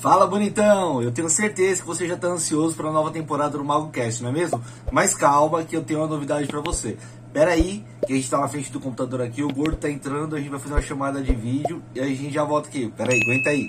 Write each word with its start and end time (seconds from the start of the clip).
Fala 0.00 0.26
bonitão! 0.26 1.02
Eu 1.02 1.12
tenho 1.12 1.28
certeza 1.28 1.82
que 1.82 1.86
você 1.86 2.08
já 2.08 2.14
está 2.14 2.26
ansioso 2.26 2.74
para 2.74 2.88
a 2.88 2.90
nova 2.90 3.10
temporada 3.10 3.58
do 3.58 3.62
MagoCast, 3.62 4.22
não 4.22 4.30
é 4.30 4.32
mesmo? 4.32 4.58
Mas 4.90 5.14
calma 5.14 5.62
que 5.62 5.76
eu 5.76 5.84
tenho 5.84 6.00
uma 6.00 6.08
novidade 6.08 6.46
para 6.46 6.58
você. 6.58 6.96
Pera 7.34 7.50
aí, 7.50 7.84
que 8.06 8.14
a 8.14 8.16
gente 8.16 8.24
está 8.24 8.38
na 8.38 8.48
frente 8.48 8.72
do 8.72 8.80
computador 8.80 9.20
aqui, 9.20 9.42
o 9.42 9.52
gordo 9.52 9.76
tá 9.76 9.90
entrando, 9.90 10.34
a 10.34 10.38
gente 10.38 10.48
vai 10.48 10.58
fazer 10.58 10.72
uma 10.72 10.80
chamada 10.80 11.20
de 11.20 11.34
vídeo 11.34 11.82
e 11.94 12.00
aí 12.00 12.14
a 12.14 12.16
gente 12.16 12.32
já 12.32 12.42
volta 12.42 12.70
aqui. 12.70 12.90
Pera 12.96 13.12
aí, 13.12 13.20
aguenta 13.20 13.50
aí. 13.50 13.68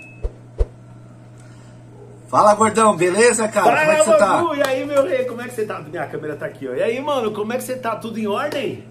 Fala 2.29 2.55
gordão, 2.55 2.95
beleza, 2.95 3.49
cara? 3.49 3.65
Fala, 3.65 3.81
como 3.81 3.91
é 3.91 3.95
que 3.97 4.05
você 4.05 4.17
tá? 4.17 4.55
E 4.55 4.69
aí, 4.69 4.85
meu 4.85 5.03
rei, 5.03 5.25
como 5.25 5.41
é 5.41 5.47
que 5.49 5.53
você 5.53 5.65
tá? 5.65 5.81
Minha 5.81 6.07
câmera 6.07 6.37
tá 6.37 6.45
aqui, 6.45 6.65
ó. 6.65 6.73
E 6.73 6.81
aí, 6.81 7.01
mano, 7.01 7.31
como 7.31 7.51
é 7.51 7.57
que 7.57 7.63
você 7.63 7.75
tá? 7.75 7.97
Tudo 7.97 8.17
em 8.17 8.27
ordem? 8.27 8.85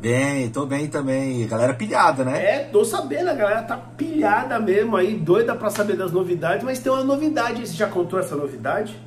Bem, 0.00 0.48
tô 0.48 0.64
bem 0.64 0.86
também. 0.86 1.46
Galera 1.46 1.74
pilhada, 1.74 2.24
né? 2.24 2.42
É, 2.42 2.58
tô 2.64 2.82
sabendo, 2.86 3.28
a 3.28 3.34
galera 3.34 3.62
tá 3.62 3.76
pilhada 3.76 4.58
mesmo 4.58 4.96
aí, 4.96 5.14
doida 5.14 5.54
pra 5.54 5.68
saber 5.68 5.94
das 5.94 6.10
novidades, 6.10 6.64
mas 6.64 6.78
tem 6.78 6.90
uma 6.90 7.04
novidade, 7.04 7.66
você 7.66 7.74
já 7.74 7.86
contou 7.86 8.18
essa 8.18 8.34
novidade? 8.34 8.98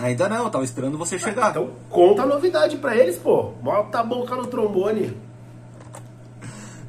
Ainda 0.00 0.26
não, 0.26 0.48
tava 0.48 0.64
esperando 0.64 0.96
você 0.96 1.18
chegar. 1.18 1.50
Então 1.50 1.70
conta 1.90 2.22
a 2.22 2.26
novidade 2.26 2.78
pra 2.78 2.96
eles, 2.96 3.16
pô. 3.16 3.52
Bota 3.62 4.00
a 4.00 4.02
boca 4.02 4.34
no 4.34 4.46
trombone. 4.46 5.14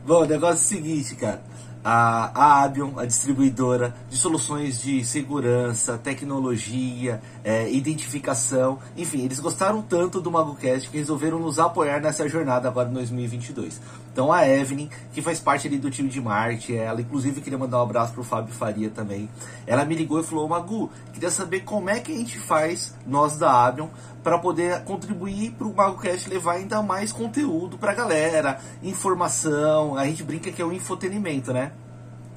Bom, 0.06 0.24
o 0.24 0.26
negócio 0.26 0.56
é 0.56 0.78
o 0.78 0.78
seguinte, 0.78 1.16
cara. 1.16 1.42
A, 1.88 2.64
Abion, 2.64 2.98
a 2.98 3.06
distribuidora 3.06 3.94
de 4.10 4.18
soluções 4.18 4.82
de 4.82 5.06
segurança, 5.06 6.00
tecnologia, 6.00 7.22
é, 7.44 7.72
identificação, 7.72 8.80
enfim, 8.98 9.24
eles 9.24 9.40
gostaram 9.40 9.84
tanto 9.84 10.20
do 10.20 10.32
MagoCast 10.32 10.90
que 10.90 10.98
resolveram 10.98 11.38
nos 11.40 11.60
apoiar 11.60 12.02
nessa 12.02 12.28
jornada 12.28 12.68
agora 12.68 12.90
em 12.90 12.94
2022. 12.94 13.80
Então 14.16 14.32
a 14.32 14.48
Evelyn, 14.48 14.88
que 15.12 15.22
faz 15.22 15.42
parte 15.42 15.68
ali 15.68 15.78
do 15.78 15.92
time 15.92 16.08
de 16.08 16.22
marketing, 16.22 16.76
ela 16.76 17.02
inclusive 17.02 17.42
queria 17.42 17.60
mandar 17.60 17.80
um 17.80 17.82
abraço 17.82 18.14
pro 18.14 18.24
Fábio 18.24 18.54
Faria 18.54 18.90
também. 18.90 19.30
Ela 19.68 19.84
me 19.84 19.94
ligou 19.94 20.22
e 20.22 20.24
falou: 20.24 20.48
Magu, 20.48 20.90
queria 21.12 21.30
saber 21.30 21.66
como 21.66 21.90
é 21.90 22.00
que 22.00 22.14
a 22.14 22.16
gente 22.16 22.40
faz, 22.40 22.96
nós 23.06 23.38
da 23.38 23.52
Abion, 23.52 23.90
para 24.24 24.40
poder 24.40 24.86
contribuir 24.86 25.52
para 25.52 25.68
o 25.68 25.76
MagoCast 25.76 26.30
levar 26.30 26.54
ainda 26.54 26.82
mais 26.82 27.12
conteúdo 27.12 27.78
para 27.78 27.92
a 27.92 27.94
galera, 27.94 28.62
informação. 28.82 29.98
A 29.98 30.06
gente 30.06 30.24
brinca 30.24 30.50
que 30.50 30.62
é 30.62 30.66
o 30.66 30.72
infotenimento, 30.72 31.52
né? 31.52 31.74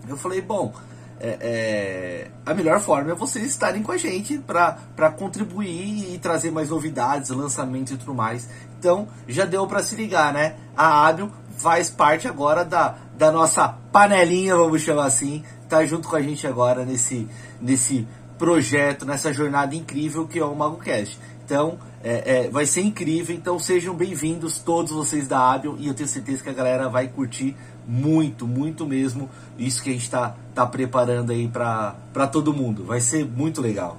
Eu 0.09 0.17
falei, 0.17 0.41
bom, 0.41 0.73
é, 1.21 1.39
é, 1.41 2.31
a 2.47 2.55
melhor 2.55 2.81
forma 2.81 3.11
é 3.11 3.15
vocês 3.15 3.45
estarem 3.45 3.83
com 3.83 3.91
a 3.93 3.97
gente 3.97 4.39
para 4.39 5.11
contribuir 5.17 6.15
e 6.15 6.19
trazer 6.19 6.51
mais 6.51 6.71
novidades, 6.71 7.31
lançamentos 7.31 7.93
e 7.93 7.97
tudo 7.97 8.15
mais. 8.15 8.49
Então 8.79 9.09
já 9.27 9.45
deu 9.45 9.67
para 9.67 9.83
se 9.83 9.97
ligar, 9.97 10.33
né? 10.33 10.57
A 10.77 11.07
Abion 11.07 11.29
faz 11.59 11.91
parte 11.91 12.27
agora 12.27 12.65
da, 12.65 12.97
da 13.17 13.31
nossa 13.31 13.69
panelinha, 13.69 14.57
vamos 14.57 14.81
chamar 14.83 15.07
assim, 15.07 15.45
tá 15.69 15.85
junto 15.85 16.09
com 16.09 16.17
a 16.17 16.23
gente 16.23 16.47
agora 16.47 16.85
nesse, 16.85 17.29
nesse 17.61 18.07
projeto, 18.39 19.05
nessa 19.05 19.33
jornada 19.33 19.75
incrível 19.75 20.27
que 20.27 20.39
é 20.39 20.45
o 20.45 20.55
MagoCast. 20.55 21.19
Então, 21.45 21.79
é, 22.03 22.45
é, 22.45 22.51
vai 22.51 22.65
ser 22.65 22.83
incrível. 22.83 23.35
Então, 23.35 23.59
sejam 23.59 23.95
bem-vindos 23.95 24.59
todos 24.59 24.93
vocês 24.93 25.27
da 25.27 25.53
Abion 25.53 25.77
e 25.79 25.89
eu 25.89 25.95
tenho 25.95 26.09
certeza 26.09 26.43
que 26.43 26.49
a 26.49 26.53
galera 26.53 26.89
vai 26.89 27.09
curtir 27.09 27.57
muito, 27.87 28.47
muito 28.47 28.87
mesmo 28.87 29.29
isso 29.59 29.83
que 29.83 29.91
a 29.91 29.93
gente 29.93 30.03
está 30.03 30.37
tá 30.55 30.67
preparando 30.67 31.33
aí 31.33 31.49
para 31.49 32.27
todo 32.31 32.53
mundo. 32.53 32.85
Vai 32.85 33.01
ser 33.01 33.25
muito 33.25 33.61
legal. 33.61 33.99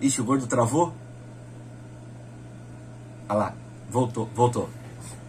Ixi, 0.00 0.20
o 0.20 0.24
gordo 0.24 0.46
travou? 0.46 0.92
Ah 3.28 3.34
lá, 3.34 3.54
voltou, 3.88 4.28
voltou. 4.34 4.68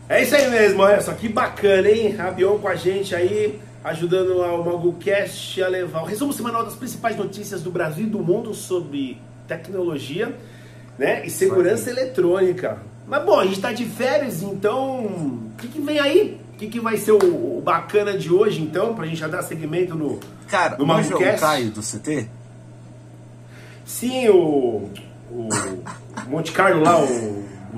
É 0.08 0.22
isso 0.22 0.36
aí 0.36 0.50
mesmo, 0.50 0.82
olha 0.82 1.02
só 1.02 1.14
que 1.14 1.28
bacana, 1.28 1.90
hein? 1.90 2.16
Avião 2.20 2.60
com 2.60 2.68
a 2.68 2.76
gente 2.76 3.16
aí, 3.16 3.60
ajudando 3.84 4.38
o 4.38 4.64
MaguCast 4.64 5.64
a 5.64 5.68
levar 5.68 6.04
o 6.04 6.06
resumo 6.06 6.32
semanal 6.32 6.64
das 6.64 6.76
principais 6.76 7.16
notícias 7.16 7.62
do 7.62 7.72
Brasil 7.72 8.06
e 8.06 8.10
do 8.10 8.20
mundo 8.20 8.54
sobre 8.54 9.20
tecnologia 9.48 10.36
né? 10.98 11.26
e 11.26 11.30
segurança 11.30 11.89
eletrônica. 11.89 12.80
Mas 13.08 13.23
bom, 13.23 13.39
a 13.39 13.45
gente 13.45 13.61
tá 13.61 13.72
de 13.72 13.86
férias, 13.86 14.42
então 14.42 15.05
o 15.05 15.52
que, 15.58 15.67
que 15.67 15.82
vem 15.82 16.00
aí? 16.00 16.39
O 16.54 16.58
que, 16.58 16.67
que 16.67 16.80
vai 16.80 16.98
ser 16.98 17.11
o, 17.11 17.58
o 17.58 17.61
bacana 17.61 18.17
de 18.17 18.32
hoje, 18.32 18.61
então, 18.61 18.95
pra 18.95 19.05
gente 19.05 19.17
já 19.17 19.28
dar 19.28 19.42
segmento 19.42 19.94
no, 19.94 20.20
Cara, 20.48 20.78
no 20.78 20.86
manja 20.86 21.16
o? 21.16 21.39
Caio 21.39 21.70
do 21.70 21.82
CT? 21.82 22.30
Sim, 23.86 24.30
o, 24.30 24.89
o 25.32 25.50
Monte 26.28 26.52
Carlo 26.52 26.82
lá, 26.82 27.00
o, 27.00 27.35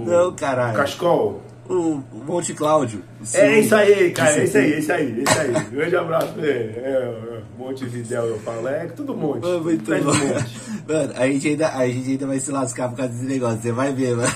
Não, 0.08 0.34
caralho. 0.34 0.74
o 0.74 0.78
Cascol. 0.78 1.42
O, 1.70 2.02
Monte 2.26 2.54
Cláudio. 2.54 3.04
É 3.34 3.60
isso 3.60 3.76
aí, 3.76 4.12
cara, 4.12 4.40
é 4.40 4.44
isso 4.46 4.58
aí, 4.58 4.74
é 4.74 4.80
isso 4.80 4.92
aí, 4.92 5.20
é 5.20 5.24
isso 5.24 5.40
aí. 5.40 5.66
Grande 5.66 5.96
abraço 5.98 6.34
pra 6.34 6.48
ele. 6.48 6.80
É, 6.80 6.90
é, 6.90 7.42
Monte 7.58 7.86
Videl 7.86 8.26
eu 8.26 8.40
falo, 8.40 8.68
é 8.70 8.86
tudo 8.86 9.14
monte. 9.16 9.42
Mano, 9.42 9.64
muito 9.64 9.86
bom. 9.86 10.14
monte. 10.14 10.62
Mano, 10.88 11.14
a 11.16 11.28
gente, 11.28 11.48
ainda, 11.50 11.70
a 11.70 11.88
gente 11.88 12.12
ainda 12.12 12.28
vai 12.28 12.40
se 12.40 12.52
lascar 12.52 12.90
por 12.90 12.98
causa 12.98 13.12
desse 13.12 13.26
negócio, 13.26 13.62
você 13.62 13.72
vai 13.74 13.92
ver, 13.92 14.16
mano. 14.16 14.32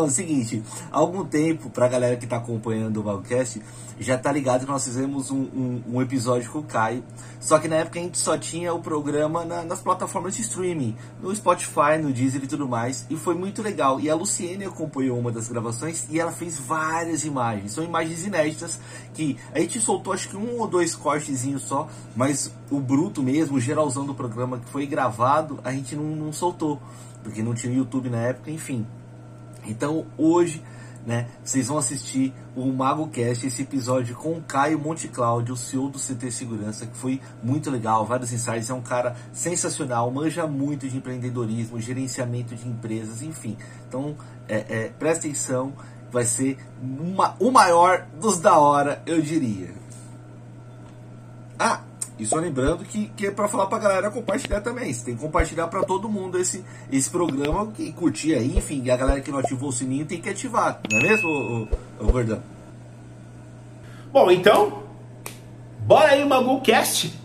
É 0.00 0.02
o 0.02 0.10
seguinte, 0.10 0.62
há 0.90 0.98
algum 0.98 1.24
tempo, 1.24 1.68
pra 1.70 1.88
galera 1.88 2.16
que 2.16 2.26
tá 2.26 2.36
acompanhando 2.36 2.98
o 3.00 3.02
Valcast, 3.02 3.62
já 4.00 4.16
tá 4.18 4.32
ligado 4.32 4.64
que 4.64 4.70
nós 4.72 4.84
fizemos 4.84 5.30
um, 5.30 5.42
um, 5.42 5.82
um 5.94 6.02
episódio 6.02 6.50
com 6.50 6.58
o 6.60 6.62
Caio. 6.62 7.04
Só 7.38 7.58
que 7.58 7.68
na 7.68 7.76
época 7.76 7.98
a 7.98 8.02
gente 8.02 8.18
só 8.18 8.36
tinha 8.38 8.72
o 8.72 8.80
programa 8.80 9.44
na- 9.44 9.62
nas 9.64 9.80
plataformas 9.80 10.34
de 10.34 10.42
streaming, 10.42 10.96
no 11.20 11.34
Spotify, 11.34 11.98
no 12.00 12.12
Deezer 12.12 12.42
e 12.42 12.46
tudo 12.46 12.66
mais. 12.68 13.04
E 13.10 13.16
foi 13.16 13.34
muito 13.34 13.62
legal. 13.62 14.00
E 14.00 14.08
a 14.08 14.14
Luciene 14.14 14.64
acompanhou 14.64 15.18
uma 15.18 15.30
das 15.30 15.48
gravações 15.48 16.06
e 16.10 16.18
ela 16.18 16.32
fez 16.32 16.58
várias 16.58 17.24
imagens. 17.24 17.72
São 17.72 17.84
imagens 17.84 18.24
inéditas 18.26 18.78
que 19.14 19.36
a 19.52 19.60
gente 19.60 19.80
soltou 19.80 20.12
acho 20.12 20.28
que 20.28 20.36
um 20.36 20.58
ou 20.58 20.66
dois 20.66 20.94
cortezinhos 20.94 21.62
só, 21.62 21.88
mas 22.16 22.50
o 22.70 22.80
bruto 22.80 23.22
mesmo, 23.22 23.56
o 23.56 23.60
geralzão 23.60 24.04
do 24.06 24.14
programa 24.14 24.58
que 24.58 24.68
foi 24.70 24.86
gravado, 24.86 25.58
a 25.64 25.70
gente 25.72 25.94
não, 25.94 26.04
não 26.04 26.32
soltou. 26.32 26.80
Porque 27.22 27.40
não 27.42 27.54
tinha 27.54 27.72
YouTube 27.72 28.10
na 28.10 28.18
época, 28.18 28.50
enfim. 28.50 28.84
Então 29.66 30.06
hoje, 30.16 30.62
né, 31.06 31.26
vocês 31.42 31.66
vão 31.68 31.78
assistir 31.78 32.32
o 32.54 32.66
MagoCast, 32.72 33.46
esse 33.46 33.62
episódio 33.62 34.14
com 34.14 34.32
o 34.34 34.42
Caio 34.42 34.78
Monte 34.78 35.08
Cláudio, 35.08 35.54
o 35.54 35.56
CEO 35.56 35.88
do 35.88 35.98
CT 35.98 36.30
Segurança, 36.30 36.86
que 36.86 36.96
foi 36.96 37.20
muito 37.42 37.70
legal, 37.70 38.06
vários 38.06 38.32
insights, 38.32 38.70
é 38.70 38.74
um 38.74 38.80
cara 38.82 39.16
sensacional, 39.32 40.10
manja 40.10 40.46
muito 40.46 40.88
de 40.88 40.96
empreendedorismo, 40.96 41.80
gerenciamento 41.80 42.54
de 42.54 42.68
empresas, 42.68 43.22
enfim. 43.22 43.56
Então, 43.88 44.16
é, 44.48 44.56
é, 44.68 44.88
presta 44.96 45.26
atenção, 45.26 45.72
vai 46.10 46.24
ser 46.24 46.58
uma- 46.80 47.34
o 47.40 47.50
maior 47.50 48.06
dos 48.20 48.38
da 48.38 48.58
hora, 48.58 49.02
eu 49.06 49.20
diria. 49.20 49.81
E 52.22 52.26
só 52.26 52.36
lembrando 52.36 52.84
que, 52.84 53.08
que 53.16 53.26
é 53.26 53.30
pra 53.30 53.48
falar 53.48 53.66
pra 53.66 53.78
galera 53.78 54.10
compartilhar 54.10 54.60
também. 54.60 54.92
Você 54.92 55.04
tem 55.04 55.16
que 55.16 55.20
compartilhar 55.20 55.66
pra 55.66 55.82
todo 55.82 56.08
mundo 56.08 56.38
esse, 56.38 56.64
esse 56.90 57.10
programa 57.10 57.72
e 57.78 57.92
curtir 57.92 58.34
aí, 58.34 58.56
enfim. 58.56 58.88
A 58.90 58.96
galera 58.96 59.20
que 59.20 59.30
não 59.30 59.40
ativou 59.40 59.70
o 59.70 59.72
sininho 59.72 60.06
tem 60.06 60.20
que 60.20 60.28
ativar, 60.28 60.80
não 60.90 60.98
é 60.98 61.02
mesmo, 61.02 61.68
Gordão? 62.00 62.40
Bom, 64.12 64.30
então, 64.30 64.84
bora 65.80 66.12
aí 66.12 66.24
MaguCast. 66.24 67.21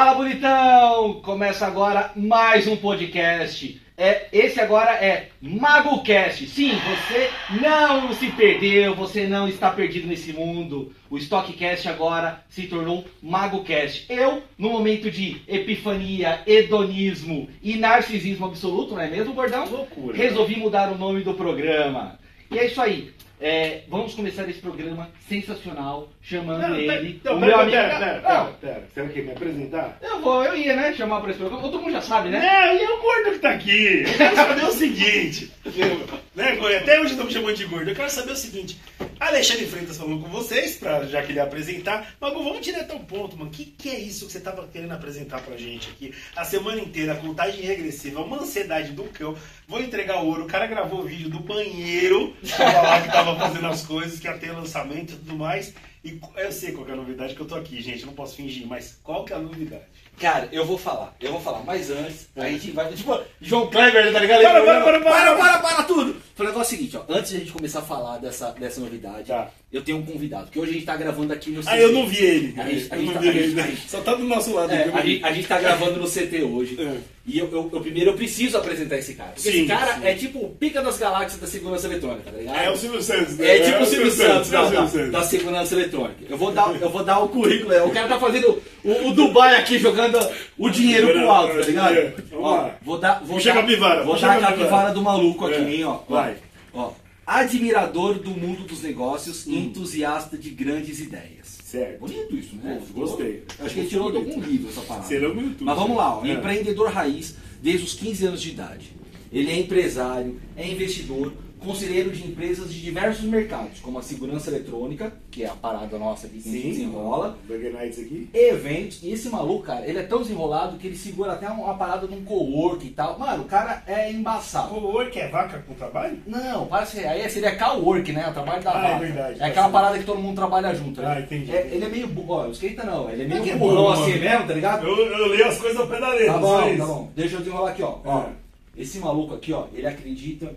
Fala 0.00 0.14
bonitão! 0.14 1.20
Começa 1.20 1.66
agora 1.66 2.10
mais 2.16 2.66
um 2.66 2.74
podcast. 2.74 3.78
É, 3.98 4.28
esse 4.32 4.58
agora 4.58 4.92
é 4.92 5.28
MagoCast. 5.42 6.46
Sim, 6.48 6.72
você 6.72 7.28
não 7.60 8.10
se 8.14 8.28
perdeu, 8.28 8.94
você 8.94 9.26
não 9.26 9.46
está 9.46 9.68
perdido 9.68 10.06
nesse 10.06 10.32
mundo. 10.32 10.90
O 11.10 11.18
Stockcast 11.18 11.86
agora 11.86 12.42
se 12.48 12.66
tornou 12.66 13.04
MagoCast. 13.22 14.06
Eu, 14.08 14.42
no 14.56 14.70
momento 14.70 15.10
de 15.10 15.42
epifania, 15.46 16.40
hedonismo 16.46 17.50
e 17.62 17.76
narcisismo 17.76 18.46
absoluto, 18.46 18.94
não 18.94 19.02
é 19.02 19.10
mesmo, 19.10 19.34
Gordão? 19.34 19.68
Loucura. 19.68 20.16
Resolvi 20.16 20.56
mudar 20.56 20.90
o 20.90 20.96
nome 20.96 21.20
do 21.20 21.34
programa. 21.34 22.18
E 22.50 22.58
é 22.58 22.64
isso 22.64 22.80
aí. 22.80 23.12
É, 23.40 23.84
vamos 23.88 24.14
começar 24.14 24.46
esse 24.50 24.60
programa 24.60 25.08
sensacional, 25.26 26.10
chamando 26.20 26.60
Não, 26.60 26.76
pera, 26.76 27.00
ele. 27.00 27.20
não, 27.24 27.36
o 27.36 27.40
pera, 27.40 27.46
meu 27.46 27.60
amigo. 27.60 27.76
pera, 27.76 27.98
pera, 27.98 28.20
Não, 28.20 28.52
pera, 28.52 28.56
pera. 28.60 28.88
Você 28.94 29.12
quer 29.14 29.22
me 29.22 29.32
apresentar? 29.32 29.98
eu 30.02 30.20
vou, 30.20 30.44
eu 30.44 30.54
ia, 30.54 30.76
né? 30.76 30.92
Chamar 30.92 31.20
pra 31.22 31.30
esse 31.30 31.38
programa. 31.38 31.62
Todo 31.62 31.80
mundo 31.80 31.92
já 31.92 32.02
sabe, 32.02 32.28
né? 32.28 32.38
Não, 32.38 32.74
e 32.74 32.82
é 32.82 32.90
o 32.90 33.00
gordo 33.00 33.30
que 33.32 33.38
tá 33.38 33.50
aqui. 33.50 34.02
Eu 34.06 34.14
quero 34.18 34.36
saber 34.36 34.64
o 34.64 34.72
seguinte. 34.72 35.52
né? 36.36 36.58
Até 36.78 37.00
hoje 37.00 37.12
estão 37.12 37.24
me 37.24 37.32
chamando 37.32 37.56
de 37.56 37.64
gordo. 37.64 37.90
Eu 37.90 37.96
quero 37.96 38.10
saber 38.10 38.32
o 38.32 38.36
seguinte. 38.36 38.78
Alexandre 39.20 39.66
Freitas 39.66 39.98
falando 39.98 40.22
com 40.22 40.30
vocês, 40.30 40.76
pra, 40.78 41.04
já 41.04 41.22
que 41.22 41.32
ele 41.32 41.40
apresentar. 41.40 42.14
Magu, 42.18 42.42
vamos 42.42 42.62
direto 42.62 42.92
ao 42.92 43.00
ponto, 43.00 43.36
mano. 43.36 43.50
O 43.50 43.52
que, 43.52 43.66
que 43.66 43.90
é 43.90 43.98
isso 43.98 44.24
que 44.24 44.32
você 44.32 44.40
tava 44.40 44.66
querendo 44.66 44.92
apresentar 44.92 45.42
pra 45.42 45.58
gente 45.58 45.90
aqui? 45.90 46.14
A 46.34 46.42
semana 46.42 46.80
inteira, 46.80 47.14
contagem 47.14 47.60
regressiva, 47.60 48.22
uma 48.22 48.40
ansiedade 48.40 48.92
do 48.92 49.04
cão. 49.04 49.36
Vou 49.68 49.78
entregar 49.78 50.22
ouro. 50.22 50.44
O 50.44 50.46
cara 50.46 50.66
gravou 50.66 51.00
o 51.00 51.04
vídeo 51.04 51.28
do 51.28 51.38
banheiro, 51.40 52.34
tava 52.56 52.80
lá 52.80 53.02
que 53.02 53.12
tava 53.12 53.38
fazendo 53.38 53.66
as 53.66 53.84
coisas, 53.84 54.18
que 54.18 54.26
ia 54.26 54.38
ter 54.38 54.52
lançamento 54.52 55.12
e 55.12 55.16
tudo 55.16 55.36
mais. 55.36 55.74
E 56.02 56.18
eu 56.38 56.50
sei 56.50 56.72
qual 56.72 56.88
é 56.88 56.92
a 56.92 56.96
novidade, 56.96 57.34
que 57.34 57.40
eu 57.40 57.46
tô 57.46 57.56
aqui, 57.56 57.78
gente, 57.82 58.06
não 58.06 58.14
posso 58.14 58.36
fingir, 58.36 58.66
mas 58.66 58.98
qual 59.02 59.22
que 59.22 59.34
é 59.34 59.36
a 59.36 59.38
novidade? 59.38 59.84
Cara, 60.20 60.50
eu 60.52 60.66
vou 60.66 60.76
falar, 60.76 61.14
eu 61.18 61.32
vou 61.32 61.40
falar, 61.40 61.60
mas 61.64 61.90
antes, 61.90 62.28
a 62.36 62.46
gente 62.46 62.72
vai. 62.72 62.92
Tipo, 62.92 63.18
João 63.40 63.70
Kleber, 63.70 64.12
tá 64.12 64.20
ligado? 64.20 64.42
Para, 64.42 64.62
para, 64.62 64.82
para, 64.82 65.00
para, 65.00 65.36
para, 65.36 65.58
para 65.60 65.82
tudo! 65.84 66.22
O 66.38 66.42
negócio 66.42 66.60
é 66.60 66.62
o 66.62 66.78
seguinte, 66.78 66.96
ó, 66.98 67.04
antes 67.08 67.30
de 67.30 67.36
a 67.36 67.40
gente 67.40 67.52
começar 67.52 67.78
a 67.78 67.82
falar 67.82 68.18
dessa, 68.18 68.50
dessa 68.52 68.82
novidade, 68.82 69.28
Tá. 69.28 69.48
Eu 69.72 69.82
tenho 69.82 69.98
um 69.98 70.02
convidado, 70.02 70.44
porque 70.46 70.58
hoje 70.58 70.70
a 70.70 70.74
gente 70.74 70.84
tá 70.86 70.96
gravando 70.96 71.32
aqui 71.32 71.50
no 71.50 71.62
CT. 71.62 71.70
Ah, 71.70 71.78
eu 71.80 71.92
não 71.92 72.06
vi 72.06 72.16
ele. 72.24 72.54
A 72.60 72.68
gente- 72.68 72.92
a 72.92 72.96
eu 72.96 73.00
gente 73.02 73.06
não 73.06 73.12
tá- 73.14 73.20
a 73.20 73.22
gente- 73.32 73.38
ele. 73.38 73.60
a 73.60 73.66
gente- 73.66 73.88
Só 73.90 74.00
tá 74.00 74.14
do 74.14 74.24
nosso 74.24 74.52
lado. 74.52 74.72
É, 74.72 74.86
não 74.86 74.96
a, 74.96 75.00
gente, 75.02 75.24
a 75.24 75.32
gente 75.32 75.46
tá 75.46 75.60
gravando 75.60 76.00
no 76.00 76.08
CT 76.08 76.42
hoje. 76.42 76.76
É. 76.80 76.96
E 77.26 77.38
eu, 77.38 77.48
eu, 77.52 77.70
eu 77.72 77.80
primeiro 77.80 78.10
eu 78.10 78.14
preciso 78.14 78.56
apresentar 78.56 78.96
esse 78.98 79.14
cara. 79.14 79.30
Porque 79.30 79.48
Sim, 79.48 79.58
esse 79.58 79.66
cara 79.66 79.94
sim. 79.94 80.06
é 80.06 80.14
tipo 80.14 80.38
o 80.40 80.48
pica 80.48 80.82
das 80.82 80.98
galáxias 80.98 81.40
da 81.40 81.46
segurança 81.46 81.86
eletrônica, 81.86 82.28
tá 82.32 82.36
ligado? 82.36 82.56
É 82.58 82.70
o 82.70 82.76
Silvio 82.76 83.00
Santos. 83.00 83.36
né? 83.36 83.56
É 83.58 83.60
tipo 83.60 83.82
o 83.82 83.86
Silvio 83.86 84.10
Santos 84.10 84.52
é 84.52 84.58
o 84.58 84.62
da, 84.62 84.68
Silvio 84.68 84.80
da, 84.82 84.88
Santos. 84.88 85.12
da 85.12 85.22
segurança 85.22 85.74
eletrônica. 85.76 86.24
Eu 86.28 86.36
vou 86.36 86.50
dar, 86.50 86.74
eu 86.82 86.90
vou 86.90 87.04
dar 87.04 87.18
o 87.20 87.28
currículo. 87.28 87.72
é, 87.72 87.82
O 87.84 87.90
cara 87.90 88.08
tá 88.08 88.18
fazendo 88.18 88.60
o, 88.82 89.08
o 89.08 89.12
Dubai 89.14 89.54
aqui 89.54 89.78
jogando 89.78 90.18
o 90.58 90.68
dinheiro 90.68 91.12
pro 91.12 91.30
alto, 91.30 91.54
tá 91.60 91.64
ligado? 91.66 91.94
É, 91.96 92.14
Ó, 92.32 92.70
vou 92.82 92.98
dar, 92.98 93.20
vou 93.24 93.36
Puxa 93.36 93.52
dar, 93.52 93.58
a 93.60 93.62
capivara, 93.62 94.02
vou 94.02 94.18
dar 94.18 94.36
a 94.36 94.40
capivara. 94.40 94.92
do 94.92 95.02
maluco 95.02 95.46
aqui, 95.46 95.54
É, 95.60 95.70
hein. 95.74 95.84
Ó, 95.84 95.98
vai. 96.08 96.34
Ó, 96.74 96.90
admirador 97.38 98.18
do 98.18 98.30
mundo 98.30 98.64
dos 98.64 98.82
negócios, 98.82 99.46
entusiasta 99.46 100.36
de 100.36 100.50
grandes 100.50 100.98
ideias. 100.98 101.58
Certo. 101.64 102.00
Bonito 102.00 102.36
isso, 102.36 102.56
né? 102.56 102.82
Gostei. 102.92 103.44
Acho 103.60 103.74
que 103.74 103.80
ele 103.80 103.88
tirou 103.88 104.10
de 104.10 104.16
algum 104.16 104.40
livro 104.40 104.68
essa 104.68 104.80
parada. 104.80 105.06
Serão 105.06 105.32
no 105.32 105.42
YouTube. 105.42 105.64
Mas 105.64 105.78
vamos 105.78 105.96
lá, 105.96 106.18
ó. 106.18 106.26
É. 106.26 106.32
empreendedor 106.32 106.90
raiz 106.90 107.36
desde 107.62 107.84
os 107.84 107.94
15 107.94 108.26
anos 108.26 108.42
de 108.42 108.50
idade. 108.50 108.92
Ele 109.32 109.48
é 109.52 109.60
empresário, 109.60 110.40
é 110.56 110.68
investidor, 110.68 111.32
conselheiro 111.64 112.10
de 112.10 112.26
empresas 112.26 112.72
de 112.72 112.80
diversos 112.80 113.24
mercados, 113.24 113.80
como 113.80 113.98
a 113.98 114.02
segurança 114.02 114.50
eletrônica, 114.50 115.12
que 115.30 115.42
é 115.44 115.46
a 115.48 115.54
parada 115.54 115.98
nossa 115.98 116.26
aqui 116.26 116.40
que 116.40 116.48
a 116.48 116.52
gente 116.52 116.62
Sim. 116.62 116.68
desenrola, 116.70 117.38
Burger 117.46 117.72
Nights 117.72 117.98
aqui. 117.98 118.28
eventos, 118.32 119.02
e 119.02 119.12
esse 119.12 119.28
maluco, 119.28 119.64
cara, 119.64 119.86
ele 119.86 119.98
é 119.98 120.02
tão 120.02 120.22
desenrolado 120.22 120.76
que 120.78 120.86
ele 120.86 120.96
segura 120.96 121.32
até 121.32 121.48
uma 121.48 121.74
parada 121.74 122.06
num 122.06 122.24
co-work 122.24 122.86
e 122.86 122.90
tal. 122.90 123.18
Mano, 123.18 123.42
o 123.44 123.46
cara 123.46 123.82
é 123.86 124.10
embaçado. 124.10 124.74
O 124.74 125.10
que 125.10 125.18
é 125.20 125.28
vaca 125.28 125.62
com 125.66 125.74
trabalho? 125.74 126.18
Não, 126.26 126.66
parece 126.66 127.00
aí 127.00 127.28
seria 127.28 127.56
cowork, 127.56 128.12
né? 128.12 128.28
O 128.28 128.32
trabalho 128.32 128.62
da 128.62 128.72
Ah, 128.72 128.86
é 128.88 128.92
vaca. 128.92 128.98
verdade, 129.06 129.34
É 129.34 129.38
tá 129.38 129.46
aquela 129.46 129.68
parada 129.68 129.98
que 129.98 130.04
todo 130.04 130.20
mundo 130.20 130.36
trabalha 130.36 130.74
junto. 130.74 131.00
né? 131.00 131.14
Ah, 131.16 131.20
entendi. 131.20 131.50
É, 131.54 131.68
ele 131.72 131.84
é 131.84 131.88
meio 131.88 132.06
burro, 132.08 132.34
ó, 132.34 132.46
esquenta 132.48 132.84
não, 132.84 133.10
ele 133.10 133.22
é 133.24 133.26
meio 133.26 133.50
é 133.50 133.56
burrão 133.56 133.82
burro, 133.84 133.92
assim 133.92 134.18
mesmo, 134.18 134.46
tá 134.46 134.54
ligado? 134.54 134.86
Eu, 134.86 134.96
eu 134.96 135.26
leio 135.28 135.46
as 135.46 135.58
coisas 135.58 135.78
ao 135.80 135.86
pé 135.86 136.00
da 136.00 136.08
letra. 136.10 136.32
Tá 136.34 136.38
bom, 136.38 136.76
tá 136.78 136.86
bom. 136.86 137.10
Deixa 137.14 137.34
eu 137.36 137.40
desenrolar 137.40 137.70
aqui, 137.70 137.82
ó. 137.82 137.98
ó. 138.04 138.20
É. 138.22 138.30
Esse 138.76 138.98
maluco 138.98 139.34
aqui, 139.34 139.52
ó, 139.52 139.66
ele 139.74 139.86
acredita. 139.86 140.52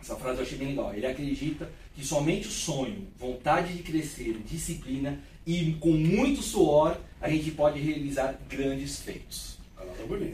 Essa 0.00 0.16
frase 0.16 0.38
eu 0.38 0.44
achei 0.44 0.58
bem 0.58 0.68
legal. 0.68 0.94
Ele 0.94 1.06
acredita 1.06 1.70
que 1.94 2.04
somente 2.04 2.48
o 2.48 2.50
sonho, 2.50 3.06
vontade 3.18 3.74
de 3.74 3.82
crescer, 3.82 4.38
disciplina 4.46 5.20
e 5.46 5.72
com 5.80 5.90
muito 5.90 6.42
suor 6.42 6.96
a 7.20 7.28
gente 7.28 7.50
pode 7.50 7.78
realizar 7.78 8.40
grandes 8.48 9.00
feitos. 9.00 9.58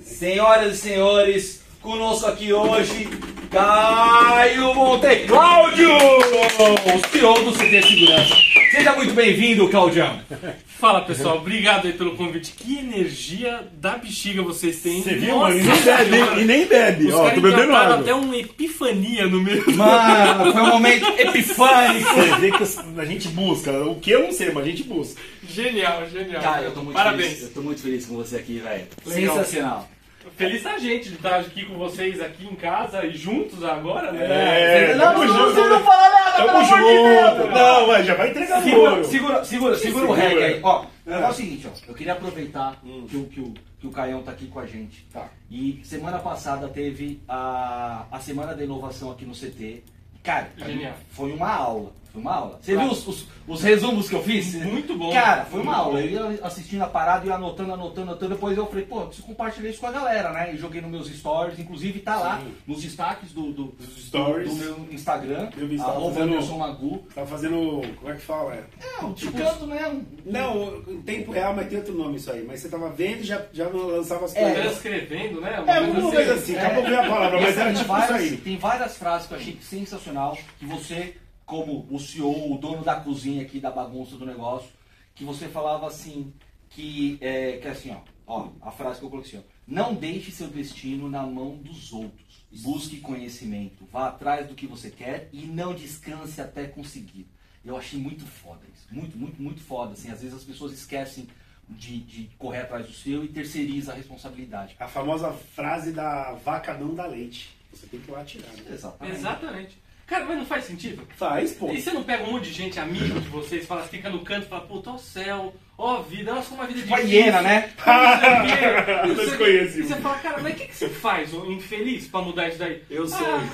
Senhoras 0.02 0.78
e 0.78 0.80
senhores, 0.80 1.62
conosco 1.86 2.26
aqui 2.26 2.52
hoje, 2.52 3.08
Caio 3.48 4.74
Monte 4.74 5.24
Cláudio, 5.28 5.88
o 5.94 7.08
CEO 7.12 7.34
do 7.44 7.52
CT 7.52 7.82
Segurança. 7.82 8.34
Seja 8.72 8.96
muito 8.96 9.14
bem-vindo, 9.14 9.68
Claudião. 9.68 10.20
Fala 10.66 11.02
pessoal, 11.02 11.36
obrigado 11.36 11.86
aí 11.86 11.92
pelo 11.92 12.16
convite. 12.16 12.54
Que 12.54 12.78
energia 12.78 13.68
da 13.74 13.96
bexiga 13.96 14.42
vocês 14.42 14.80
têm. 14.80 15.00
Você 15.00 15.14
viu, 15.14 15.36
Nossa 15.36 15.54
mano? 15.54 15.60
E 15.60 15.64
nem 15.64 15.80
bebe? 15.84 16.40
E 16.40 16.44
nem 16.44 16.66
bebe. 16.66 17.06
Os 17.06 17.14
Ó, 17.14 17.30
tô 17.30 17.40
bebendo 17.40 17.76
água. 17.76 18.00
até 18.00 18.12
uma 18.12 18.36
epifania 18.36 19.28
no 19.28 19.40
meio. 19.40 19.64
Mano, 19.76 20.50
foi 20.52 20.62
um 20.62 20.66
momento 20.66 21.06
epifânico. 21.20 22.14
Você 22.14 22.36
vê 22.40 22.50
que 22.50 23.00
a 23.00 23.04
gente 23.04 23.28
busca. 23.28 23.70
O 23.84 23.94
que 24.00 24.10
eu 24.10 24.24
não 24.24 24.32
sei, 24.32 24.50
mas 24.50 24.64
a 24.64 24.66
gente 24.66 24.82
busca. 24.82 25.22
Genial, 25.48 26.02
genial. 26.12 26.42
Cara, 26.42 26.62
eu 26.62 26.72
tô 26.72 26.82
muito 26.82 26.96
Parabéns. 26.96 27.28
feliz. 27.28 27.42
Eu 27.44 27.50
tô 27.50 27.62
muito 27.62 27.80
feliz 27.80 28.04
com 28.04 28.16
você 28.16 28.36
aqui, 28.36 28.58
velho. 28.58 28.86
Legal. 29.06 29.36
Sensacional. 29.36 29.95
Feliz 30.34 30.66
a 30.66 30.78
gente 30.78 31.08
de 31.08 31.14
estar 31.14 31.40
aqui 31.40 31.64
com 31.64 31.74
vocês 31.78 32.20
aqui 32.20 32.46
em 32.46 32.54
casa 32.56 33.04
e 33.06 33.16
juntos 33.16 33.62
agora, 33.64 34.10
né? 34.12 34.90
É, 34.90 34.94
não, 34.94 35.12
tamo 35.12 35.24
não, 35.24 35.28
junto. 35.28 35.54
você 35.54 35.68
não 35.68 35.80
fala 35.84 36.08
nada, 36.10 36.36
Tamo 36.36 36.46
pelo 36.48 36.58
amor 36.58 36.64
de 36.64 36.68
junto. 36.70 37.36
Deus. 37.42 37.54
Não, 37.54 37.86
mas 37.86 38.06
já 38.06 38.14
vai 38.14 38.30
entregar 38.30 38.62
Segura, 38.62 39.04
segura, 39.04 39.44
segura, 39.44 39.76
segura 39.76 40.06
o 40.06 40.12
reggae 40.12 40.42
aí. 40.44 40.60
Ó, 40.62 40.84
É. 41.06 41.12
é 41.12 41.28
o 41.28 41.32
seguinte, 41.32 41.68
ó. 41.68 41.88
Eu 41.88 41.94
queria 41.94 42.12
aproveitar 42.14 42.76
que, 43.08 43.16
o, 43.16 43.24
que, 43.26 43.40
o, 43.40 43.54
que 43.80 43.86
o 43.86 43.90
Caião 43.90 44.22
tá 44.22 44.32
aqui 44.32 44.46
com 44.48 44.58
a 44.58 44.66
gente. 44.66 45.06
Tá. 45.12 45.28
E 45.50 45.80
semana 45.84 46.18
passada 46.18 46.68
teve 46.68 47.20
a, 47.28 48.04
a 48.10 48.18
Semana 48.20 48.54
da 48.54 48.64
Inovação 48.64 49.10
aqui 49.12 49.24
no 49.24 49.32
CT. 49.32 49.82
Cara, 50.22 50.48
Genial. 50.56 50.92
foi 51.12 51.30
uma 51.32 51.50
aula. 51.54 51.92
Foi 52.16 52.22
uma 52.22 52.34
aula. 52.34 52.58
Você 52.62 52.72
Claro. 52.72 52.88
viu 52.88 52.98
os, 52.98 53.06
os, 53.06 53.26
os 53.46 53.62
resumos 53.62 54.08
que 54.08 54.14
eu 54.14 54.22
fiz? 54.22 54.54
Muito 54.54 54.96
bom. 54.96 55.12
Cara, 55.12 55.44
foi 55.44 55.60
uma 55.60 55.76
aula. 55.76 56.00
Eu 56.00 56.32
ia 56.32 56.40
assistindo 56.42 56.80
a 56.82 56.86
parada 56.86 57.26
e 57.26 57.30
anotando, 57.30 57.74
anotando, 57.74 58.10
anotando. 58.12 58.34
Depois 58.34 58.56
eu 58.56 58.66
falei, 58.66 58.86
pô, 58.86 59.00
eu 59.00 59.06
preciso 59.08 59.26
compartilhar 59.26 59.68
isso 59.68 59.80
com 59.80 59.86
a 59.86 59.92
galera, 59.92 60.32
né? 60.32 60.54
E 60.54 60.56
joguei 60.56 60.80
nos 60.80 60.90
meus 60.90 61.08
stories. 61.08 61.58
Inclusive 61.58 62.00
tá 62.00 62.16
lá 62.16 62.38
Sim. 62.40 62.54
nos 62.66 62.80
destaques 62.82 63.32
do, 63.32 63.52
do, 63.52 63.74
stories. 63.98 64.48
do 64.48 64.54
meu 64.56 64.88
Instagram. 64.90 65.50
Eu 65.58 65.68
vi, 65.68 65.78
Arroba 65.78 66.14
fazendo- 66.14 66.32
Anderson 66.34 66.56
Magu. 66.58 67.06
Tá 67.14 67.26
fazendo. 67.26 67.82
Como 68.00 68.10
é 68.10 68.14
que 68.14 68.22
fala? 68.22 68.54
É? 68.54 68.64
Não, 69.02 69.12
ticando 69.12 69.66
mesmo. 69.66 70.06
Não, 70.24 70.82
em 70.88 71.02
tempo 71.02 71.32
real, 71.32 71.54
mas 71.54 71.68
tem 71.68 71.76
outro 71.78 71.92
nome 71.94 72.16
isso 72.16 72.32
aí. 72.32 72.42
Mas 72.46 72.60
você 72.60 72.68
tava 72.70 72.88
vendo 72.88 73.20
e 73.20 73.24
já, 73.24 73.42
já 73.52 73.68
lançava 73.68 74.24
as 74.24 74.34
É. 74.34 74.40
coisas. 74.40 74.62
Transcrevendo, 74.80 75.40
né? 75.40 75.62
É, 75.66 75.76
alguma 75.76 76.10
coisa 76.10 76.34
assim, 76.34 76.56
acabou 76.56 76.84
ver 76.84 76.98
a 76.98 77.08
palavra, 77.08 77.40
mas 77.40 77.56
era 77.58 77.68
tipo 77.70 77.80
isso 77.80 77.88
várias, 77.88 78.20
aí. 78.22 78.36
tem 78.38 78.56
várias 78.56 78.96
frases 78.96 79.26
que 79.28 79.34
eu 79.34 79.38
achei 79.38 79.58
sensacional, 79.60 80.38
que 80.58 80.64
você, 80.66 81.14
como 81.46 81.86
o 81.88 81.98
CEO, 81.98 82.52
o 82.52 82.58
dono 82.58 82.82
da 82.82 83.00
cozinha 83.00 83.42
aqui, 83.42 83.60
da 83.60 83.70
bagunça 83.70 84.16
do 84.16 84.26
negócio, 84.26 84.68
que 85.14 85.24
você 85.24 85.48
falava 85.48 85.86
assim, 85.86 86.34
que 86.68 87.16
é, 87.20 87.58
que 87.58 87.68
assim, 87.68 87.92
ó, 87.92 88.00
ó, 88.26 88.50
a 88.60 88.72
frase 88.72 88.98
que 88.98 89.06
eu 89.06 89.10
coloquei 89.10 89.38
assim, 89.38 89.46
ó, 89.48 89.56
não 89.66 89.94
deixe 89.94 90.32
seu 90.32 90.48
destino 90.48 91.08
na 91.08 91.22
mão 91.22 91.56
dos 91.56 91.92
outros. 91.92 92.44
Busque 92.62 93.00
conhecimento, 93.00 93.86
vá 93.90 94.08
atrás 94.08 94.48
do 94.48 94.54
que 94.54 94.66
você 94.66 94.90
quer 94.90 95.28
e 95.32 95.46
não 95.46 95.74
descanse 95.74 96.40
até 96.40 96.66
conseguir. 96.66 97.26
Eu 97.64 97.76
achei 97.76 97.98
muito 97.98 98.24
foda 98.24 98.60
isso, 98.72 98.86
muito, 98.90 99.16
muito, 99.16 99.40
muito 99.40 99.60
foda. 99.60 99.92
Assim, 99.92 100.10
às 100.10 100.20
vezes 100.20 100.36
as 100.36 100.44
pessoas 100.44 100.72
esquecem 100.72 101.28
de, 101.68 101.98
de 102.00 102.30
correr 102.38 102.60
atrás 102.60 102.86
do 102.86 102.92
seu 102.92 103.24
e 103.24 103.28
terceiriza 103.28 103.92
a 103.92 103.94
responsabilidade. 103.94 104.76
A 104.78 104.88
famosa 104.88 105.32
frase 105.32 105.92
da 105.92 106.32
vaca 106.32 106.74
não 106.74 106.94
dá 106.94 107.06
leite. 107.06 107.56
Você 107.72 107.86
tem 107.86 108.00
que 108.00 108.10
ir 108.10 108.12
lá 108.12 108.24
tirar. 108.24 108.52
Né? 108.52 108.64
Exatamente. 108.70 109.16
Exatamente. 109.16 109.85
Cara, 110.06 110.24
mas 110.24 110.38
não 110.38 110.46
faz 110.46 110.64
sentido? 110.64 111.02
Faz, 111.16 111.52
pô. 111.52 111.70
E 111.72 111.80
você 111.80 111.90
não 111.90 112.04
pega 112.04 112.22
um 112.22 112.32
monte 112.32 112.44
de 112.44 112.52
gente, 112.52 112.78
amigo 112.78 113.18
de 113.20 113.28
vocês, 113.28 113.66
fala, 113.66 113.82
fica 113.82 114.08
no 114.08 114.20
canto 114.20 114.46
e 114.46 114.48
fala, 114.48 114.62
puta, 114.62 114.90
ó 114.90 114.94
o 114.94 114.98
céu, 115.00 115.52
ó 115.76 115.96
a 115.96 116.02
vida, 116.02 116.32
nossa, 116.32 116.48
como 116.50 116.62
a 116.62 116.66
vida 116.66 116.78
é 116.78 116.82
Tipo 116.82 116.94
a 116.94 116.98
difícil. 117.00 117.20
hiena, 117.24 117.42
né? 117.42 117.72
Não 119.08 119.16
sei 119.16 119.34
o 119.34 119.38
quê. 119.38 119.62
E 119.64 119.82
você 119.82 119.96
fala, 119.96 120.18
cara, 120.18 120.40
mas 120.42 120.52
o 120.54 120.56
que, 120.56 120.66
que 120.66 120.76
você 120.76 120.88
faz, 120.88 121.34
ô 121.34 121.44
infeliz, 121.50 122.06
pra 122.06 122.22
mudar 122.22 122.48
isso 122.48 122.58
daí? 122.58 122.82
Eu 122.88 123.06
sei. 123.08 123.26
Ah, 123.26 123.48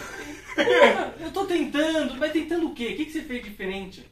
porra, 0.56 1.14
eu 1.20 1.30
tô 1.30 1.44
tentando, 1.46 2.16
mas 2.16 2.32
tentando 2.32 2.66
o 2.66 2.74
quê? 2.74 2.88
O 2.92 2.96
que, 2.96 3.06
que 3.06 3.12
você 3.12 3.22
fez 3.22 3.42
diferente? 3.42 4.04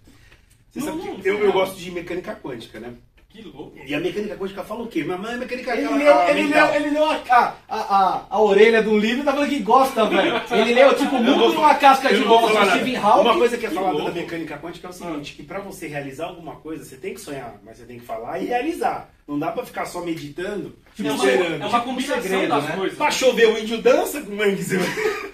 Você 0.71 0.81
Não, 0.81 0.87
sabe 0.87 0.99
não, 0.99 1.21
que 1.21 1.29
eu, 1.29 1.35
não. 1.35 1.41
eu 1.45 1.53
gosto 1.53 1.77
de 1.79 1.91
mecânica 1.91 2.35
quântica, 2.37 2.81
né? 2.81 2.95
Que 3.31 3.43
louco. 3.43 3.73
E 3.87 3.95
a 3.95 4.01
mecânica 4.01 4.37
quântica 4.37 4.65
fala 4.65 4.83
o 4.83 4.89
quê? 4.89 5.05
Mas 5.05 5.25
a 5.25 5.37
mecânica 5.37 5.77
Ele 5.77 5.87
leu, 5.87 6.19
a 6.19 6.31
ele, 6.31 6.49
leu, 6.49 6.67
ele 6.75 6.91
leu 6.91 7.05
a, 7.05 7.23
a, 7.31 7.55
a, 7.69 8.27
a 8.29 8.43
orelha 8.43 8.83
do 8.83 8.99
livro 8.99 9.23
e 9.23 9.25
tá 9.25 9.33
falando 9.33 9.49
que 9.49 9.61
gosta, 9.61 10.05
velho. 10.07 10.43
Ele 10.51 10.75
leu, 10.75 10.95
tipo, 10.97 11.15
Eu 11.15 11.23
mundo 11.23 11.55
numa 11.55 11.75
casca 11.77 12.13
de 12.13 12.25
falar 12.25 12.53
nada. 12.53 12.71
Stephen 12.73 12.97
Hawking. 12.97 13.21
Uma 13.21 13.39
coisa 13.39 13.57
que 13.57 13.67
é 13.67 13.71
falada 13.71 14.03
da 14.03 14.11
mecânica 14.11 14.59
quântica 14.59 14.89
é 14.89 14.91
o 14.91 14.93
seguinte, 14.93 15.35
que 15.35 15.45
pra 15.45 15.61
você 15.61 15.87
realizar 15.87 16.27
alguma 16.27 16.57
coisa, 16.57 16.85
você 16.85 16.97
tem 16.97 17.15
que 17.15 17.21
sonhar, 17.21 17.55
mas 17.65 17.79
você 17.79 17.85
tem 17.85 18.01
que 18.01 18.05
falar 18.05 18.41
e 18.41 18.47
realizar. 18.47 19.09
Não 19.29 19.39
dá 19.39 19.53
pra 19.53 19.65
ficar 19.65 19.87
só 19.87 20.01
meditando, 20.01 20.75
é, 20.99 21.13
uma, 21.13 21.25
é 21.25 21.67
uma 21.67 21.81
combinação 21.83 22.21
segredo, 22.21 22.49
das 22.49 22.65
né? 22.65 22.75
coisas. 22.77 22.99
Pra 22.99 23.11
chover, 23.13 23.47
o 23.47 23.59
índio 23.61 23.81
dança 23.81 24.21
com 24.23 24.35
mangue. 24.35 24.57
Você... 24.61 24.77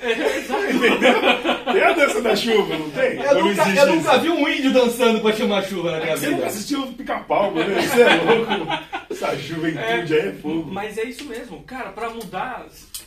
É, 0.02 0.36
exato. 0.36 1.72
Tem 1.72 1.82
a 1.82 1.92
dança 1.92 2.20
da 2.20 2.36
chuva, 2.36 2.76
não 2.76 2.90
tem? 2.90 3.18
Eu 3.18 3.36
Ou 3.38 3.44
nunca, 3.46 3.62
existe 3.62 3.78
eu 3.78 3.96
nunca 3.96 4.18
vi 4.18 4.28
um 4.28 4.46
índio 4.48 4.72
dançando 4.74 5.20
pra 5.20 5.32
chamar 5.32 5.62
chuva 5.64 5.92
na 5.92 6.00
minha 6.00 6.14
Você 6.16 6.26
nunca 6.26 6.36
vida. 6.36 6.46
assistiu 6.48 6.82
o 6.82 6.92
pica-pau, 6.92 7.50
mano? 7.52 7.74
Você 7.88 8.02
é 8.02 8.14
louco. 8.22 8.86
Essa 9.10 9.36
juventude 9.36 10.14
aí 10.14 10.28
é 10.28 10.32
fogo. 10.32 10.70
Mas 10.70 10.98
é 10.98 11.04
isso 11.04 11.24
mesmo, 11.24 11.62
cara, 11.62 11.90
pra 11.90 12.10
mudar, 12.10 12.66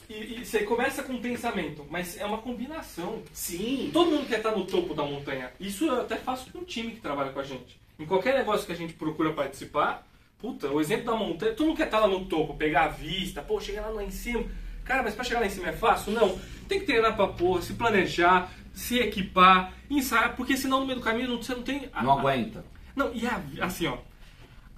e, 0.10 0.40
e 0.42 0.46
você 0.46 0.60
começa 0.64 1.04
com 1.04 1.14
um 1.14 1.22
pensamento, 1.22 1.86
mas 1.90 2.18
é 2.20 2.26
uma 2.26 2.40
combinação. 2.40 3.22
Sim. 3.34 3.90
Todo 3.94 4.10
mundo 4.12 4.28
quer 4.28 4.38
estar 4.38 4.52
no 4.52 4.66
topo 4.66 4.94
da 4.94 5.04
montanha. 5.04 5.52
Isso 5.60 5.86
eu 5.86 6.02
até 6.02 6.16
faço 6.16 6.52
com 6.52 6.60
o 6.60 6.66
time 6.66 6.92
que 6.94 7.02
trabalha 7.02 7.32
com 7.32 7.40
a 7.40 7.44
gente. 7.44 7.80
Em 8.00 8.06
qualquer 8.06 8.34
negócio 8.38 8.66
que 8.66 8.72
a 8.72 8.76
gente 8.76 8.94
procura 8.94 9.34
participar, 9.34 10.08
puta, 10.40 10.68
o 10.70 10.80
exemplo 10.82 11.06
da 11.06 11.16
montanha, 11.16 11.54
todo 11.54 11.68
mundo 11.68 11.78
quer 11.78 11.86
estar 11.86 12.00
lá 12.00 12.08
no 12.08 12.26
topo, 12.26 12.56
pegar 12.56 12.86
a 12.86 12.88
vista, 12.88 13.42
pô, 13.42 13.60
chegar 13.60 13.82
lá, 13.84 13.90
lá 13.90 14.04
em 14.04 14.12
cima. 14.12 14.46
Cara, 14.86 15.04
mas 15.04 15.14
pra 15.14 15.24
chegar 15.24 15.42
lá 15.42 15.46
em 15.46 15.50
cima 15.52 15.68
é 15.70 15.74
fácil? 15.74 16.12
Não. 16.14 16.40
tem 16.68 16.80
que 16.80 16.86
treinar 16.86 17.16
pra 17.16 17.28
porra, 17.28 17.62
se 17.62 17.74
planejar, 17.74 18.50
se 18.74 18.98
equipar, 19.00 19.74
ensaiar, 19.90 20.36
porque 20.36 20.56
senão 20.56 20.80
no 20.80 20.86
meio 20.88 21.00
do 21.00 21.04
caminho 21.06 21.38
você 21.38 21.54
não 21.54 21.62
tem. 21.64 21.90
a- 21.94 22.02
Não 22.02 22.14
a- 22.18 22.20
aguenta. 22.20 22.64
Não, 22.96 23.12
e 23.14 23.26
a, 23.28 23.42
assim, 23.66 23.86
ó. 23.88 23.98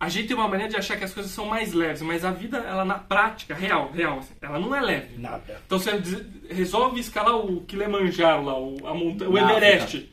A 0.01 0.09
gente 0.09 0.29
tem 0.29 0.35
uma 0.35 0.47
maneira 0.47 0.71
de 0.71 0.77
achar 0.77 0.97
que 0.97 1.03
as 1.03 1.13
coisas 1.13 1.31
são 1.31 1.45
mais 1.45 1.73
leves, 1.73 2.01
mas 2.01 2.25
a 2.25 2.31
vida, 2.31 2.57
ela 2.57 2.83
na 2.83 2.95
prática, 2.95 3.53
real, 3.53 3.91
real, 3.91 4.17
assim, 4.17 4.33
ela 4.41 4.57
não 4.57 4.75
é 4.75 4.81
leve. 4.81 5.15
Nada. 5.19 5.61
Então 5.63 5.77
você 5.77 5.91
resolve 6.49 6.99
escalar 6.99 7.35
o 7.35 7.61
Kilimanjaro 7.61 8.43
lá, 8.43 8.59
o, 8.59 8.87
a 8.87 8.95
montanha, 8.95 9.29
o 9.29 9.37
Everest. 9.37 10.11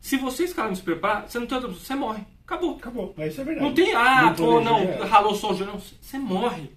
Se 0.00 0.16
você 0.16 0.42
escalar 0.42 0.70
não 0.70 0.74
se 0.74 0.82
preparar, 0.82 1.28
você 1.28 1.38
não 1.38 1.46
tem 1.46 1.54
outra 1.54 1.70
opção, 1.70 1.86
você 1.86 1.94
morre. 1.94 2.24
Acabou. 2.44 2.76
Acabou. 2.78 3.14
Mas 3.16 3.30
isso 3.30 3.42
é 3.42 3.44
verdade. 3.44 3.64
Não 3.64 3.74
tem, 3.74 3.94
ah, 3.94 4.34
pô, 4.36 4.60
não, 4.60 4.80
é. 4.80 5.04
ralou 5.04 5.34
o 5.34 5.36
joelho. 5.36 5.66
Não, 5.66 5.78
você 5.78 6.18
morre. 6.18 6.72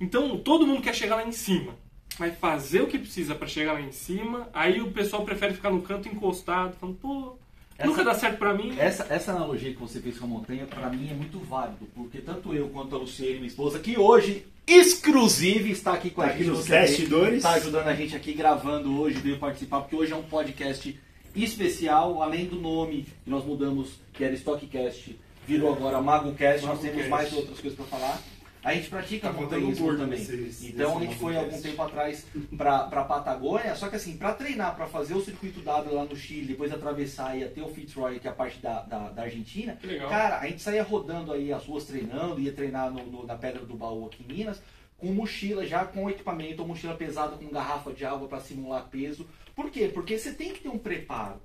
Então, 0.00 0.36
todo 0.38 0.66
mundo 0.66 0.82
quer 0.82 0.96
chegar 0.96 1.14
lá 1.14 1.24
em 1.24 1.30
cima. 1.30 1.76
Vai 2.18 2.32
fazer 2.32 2.82
o 2.82 2.88
que 2.88 2.98
precisa 2.98 3.36
pra 3.36 3.46
chegar 3.46 3.74
lá 3.74 3.80
em 3.80 3.92
cima. 3.92 4.48
Aí 4.52 4.80
o 4.80 4.90
pessoal 4.90 5.24
prefere 5.24 5.54
ficar 5.54 5.70
no 5.70 5.82
canto 5.82 6.08
encostado, 6.08 6.76
falando, 6.76 6.96
pô, 6.96 7.38
Essa- 7.82 7.86
nunca 7.90 8.04
dá 8.04 8.14
certo 8.14 8.38
pra 8.38 8.54
mim. 8.54 8.74
Essa, 8.78 9.06
essa 9.10 9.32
analogia 9.32 9.72
que 9.72 9.80
você 9.80 10.00
fez 10.00 10.18
com 10.18 10.24
a 10.24 10.28
montanha, 10.28 10.66
pra 10.66 10.88
mim, 10.90 11.08
é 11.10 11.14
muito 11.14 11.38
válido, 11.40 11.86
porque 11.94 12.18
tanto 12.18 12.54
eu 12.54 12.68
quanto 12.68 12.94
a 12.96 12.98
Luciene, 12.98 13.34
minha 13.34 13.46
esposa, 13.46 13.78
que 13.78 13.98
hoje, 13.98 14.44
exclusive, 14.66 15.70
está 15.70 15.92
aqui 15.94 16.10
com 16.10 16.22
a 16.22 16.26
Tá 16.26 16.30
gente. 16.32 16.40
aqui 16.42 16.50
nos 16.50 16.58
você 16.64 16.70
vê, 16.70 16.78
bastidores. 16.80 17.36
Está 17.36 17.50
ajudando 17.54 17.88
a 17.88 17.94
gente 17.94 18.14
aqui 18.16 18.32
gravando 18.32 19.00
hoje, 19.00 19.18
veio 19.18 19.38
participar, 19.38 19.80
porque 19.80 19.96
hoje 19.96 20.12
é 20.12 20.16
um 20.16 20.22
podcast 20.22 20.98
especial, 21.34 22.22
além 22.22 22.44
do 22.46 22.56
nome 22.56 23.06
que 23.24 23.30
nós 23.30 23.44
mudamos, 23.44 24.00
que 24.12 24.22
era 24.22 24.34
Stockcast, 24.34 25.18
virou 25.46 25.72
agora 25.72 26.00
MagoCast, 26.00 26.64
nós 26.66 26.78
temos 26.80 26.96
MagoCast. 26.98 27.10
mais 27.10 27.32
outras 27.32 27.58
coisas 27.60 27.76
para 27.78 27.86
falar. 27.86 28.22
A 28.64 28.74
gente 28.74 28.88
pratica 28.88 29.28
Tá 29.28 29.32
montanhismo 29.32 29.96
também. 29.96 30.18
nesse 30.20 30.68
então 30.68 30.96
a 30.98 31.00
gente 31.00 31.16
foi 31.16 31.36
algum 31.36 31.60
tempo 31.60 31.82
atrás 31.82 32.24
para 32.56 32.84
pra 32.84 33.04
Patagônia, 33.04 33.74
só 33.74 33.88
que 33.88 33.96
assim, 33.96 34.16
para 34.16 34.32
treinar, 34.34 34.76
para 34.76 34.86
fazer 34.86 35.14
o 35.14 35.20
circuito 35.20 35.60
dado 35.60 35.92
lá 35.92 36.04
no 36.04 36.14
Chile, 36.14 36.46
depois 36.46 36.72
atravessar 36.72 37.36
e 37.36 37.42
até 37.42 37.60
o 37.60 37.68
Fitzroy, 37.68 38.20
que 38.20 38.28
é 38.28 38.30
a 38.30 38.34
parte 38.34 38.60
da, 38.60 38.82
da, 38.82 39.08
da 39.10 39.22
Argentina, 39.22 39.76
cara, 40.08 40.38
a 40.38 40.46
gente 40.46 40.62
saía 40.62 40.82
rodando 40.84 41.32
aí 41.32 41.52
as 41.52 41.64
ruas 41.66 41.84
treinando, 41.84 42.40
ia 42.40 42.52
treinar 42.52 42.90
no, 42.92 43.04
no- 43.04 43.26
na 43.26 43.34
Pedra 43.36 43.64
do 43.64 43.74
Baú 43.74 44.06
aqui 44.06 44.24
em 44.28 44.32
Minas, 44.32 44.62
com 44.96 45.08
mochila 45.12 45.66
já 45.66 45.84
com 45.84 46.08
equipamento, 46.08 46.62
ou 46.62 46.68
mochila 46.68 46.94
pesada 46.94 47.36
com 47.36 47.48
garrafa 47.48 47.92
de 47.92 48.04
água 48.04 48.28
para 48.28 48.38
simular 48.40 48.86
peso. 48.88 49.26
Por 49.56 49.70
quê? 49.72 49.90
Porque 49.92 50.16
você 50.16 50.32
tem 50.32 50.52
que 50.52 50.60
ter 50.60 50.68
um 50.68 50.78
preparo. 50.78 51.40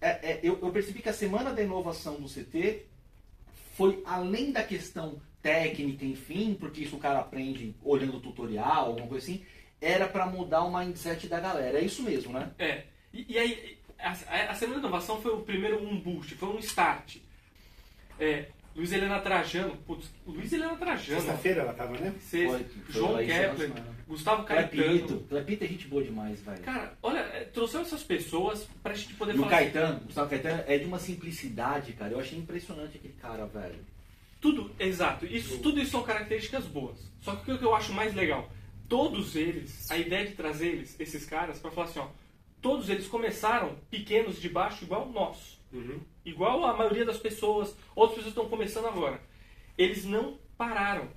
É, 0.00 0.08
é, 0.32 0.40
eu, 0.42 0.58
eu 0.60 0.70
percebi 0.70 1.00
que 1.00 1.08
a 1.08 1.12
semana 1.12 1.52
da 1.52 1.62
inovação 1.62 2.16
do 2.16 2.28
CT 2.28 2.82
foi 3.78 4.02
além 4.04 4.50
da 4.50 4.64
questão 4.64 5.22
técnica, 5.40 6.04
enfim, 6.04 6.56
porque 6.58 6.82
isso 6.82 6.96
o 6.96 6.98
cara 6.98 7.20
aprende 7.20 7.76
olhando 7.84 8.16
o 8.16 8.20
tutorial, 8.20 8.86
alguma 8.86 9.06
coisa 9.06 9.24
assim, 9.24 9.44
era 9.80 10.08
para 10.08 10.26
mudar 10.26 10.64
o 10.64 10.76
mindset 10.76 11.28
da 11.28 11.38
galera. 11.38 11.78
É 11.78 11.84
isso 11.84 12.02
mesmo, 12.02 12.32
né? 12.32 12.50
É. 12.58 12.82
E, 13.14 13.34
e 13.34 13.38
aí, 13.38 13.78
a, 13.96 14.10
a 14.50 14.54
Semana 14.56 14.80
de 14.80 14.86
Inovação 14.86 15.22
foi 15.22 15.32
o 15.32 15.42
primeiro 15.42 15.80
um 15.80 15.96
boost, 16.00 16.34
foi 16.34 16.48
um 16.48 16.58
start. 16.58 17.18
É, 18.18 18.48
Luiz 18.78 18.92
Helena 18.92 19.18
Trajano, 19.18 19.76
putz, 19.78 20.08
Luiz 20.24 20.52
Helena 20.52 20.76
Trajano, 20.76 21.20
Sexta-feira 21.20 21.62
ela 21.62 21.72
tava, 21.72 21.98
né? 21.98 22.14
Foi, 22.20 22.46
foi 22.46 22.66
João 22.88 23.16
Kepler. 23.18 23.72
Gustavo 24.06 24.44
Clepito. 24.44 24.84
Caetano. 24.84 25.20
Clepito 25.28 25.64
é 25.64 25.66
gente 25.66 25.88
boa 25.88 26.04
demais, 26.04 26.40
velho. 26.40 26.60
Cara, 26.62 26.96
olha, 27.02 27.18
é, 27.18 27.40
trouxeram 27.52 27.84
essas 27.84 28.04
pessoas 28.04 28.68
pra 28.80 28.94
gente 28.94 29.14
poder 29.14 29.32
E 29.34 29.34
o 29.34 29.38
falar. 29.40 29.50
Caetano, 29.50 30.00
Gustavo 30.06 30.30
Caetano 30.30 30.62
é 30.68 30.78
de 30.78 30.84
uma 30.84 31.00
simplicidade, 31.00 31.92
cara. 31.94 32.12
Eu 32.12 32.20
achei 32.20 32.38
impressionante 32.38 32.96
aquele 32.96 33.14
cara, 33.14 33.46
velho. 33.46 33.84
Tudo, 34.40 34.70
exato. 34.78 35.26
Isso, 35.26 35.58
tudo 35.58 35.80
isso 35.80 35.90
são 35.90 36.04
características 36.04 36.64
boas. 36.66 36.98
Só 37.20 37.34
que 37.34 37.50
o 37.50 37.58
que 37.58 37.64
eu 37.64 37.74
acho 37.74 37.92
mais 37.92 38.14
legal, 38.14 38.48
todos 38.88 39.34
eles, 39.34 39.90
a 39.90 39.98
ideia 39.98 40.24
de 40.24 40.34
trazer 40.34 40.68
eles, 40.68 40.94
esses 41.00 41.26
caras, 41.26 41.58
pra 41.58 41.72
falar 41.72 41.88
assim, 41.88 41.98
ó, 41.98 42.06
todos 42.62 42.88
eles 42.88 43.08
começaram 43.08 43.74
pequenos 43.90 44.40
de 44.40 44.48
baixo 44.48 44.84
igual 44.84 45.10
nós. 45.12 45.57
Igual 46.24 46.64
a 46.64 46.74
maioria 46.76 47.04
das 47.04 47.18
pessoas, 47.18 47.74
outras 47.94 48.16
pessoas 48.18 48.34
estão 48.36 48.48
começando 48.48 48.86
agora. 48.86 49.20
Eles 49.76 50.04
não 50.04 50.38
pararam. 50.56 51.08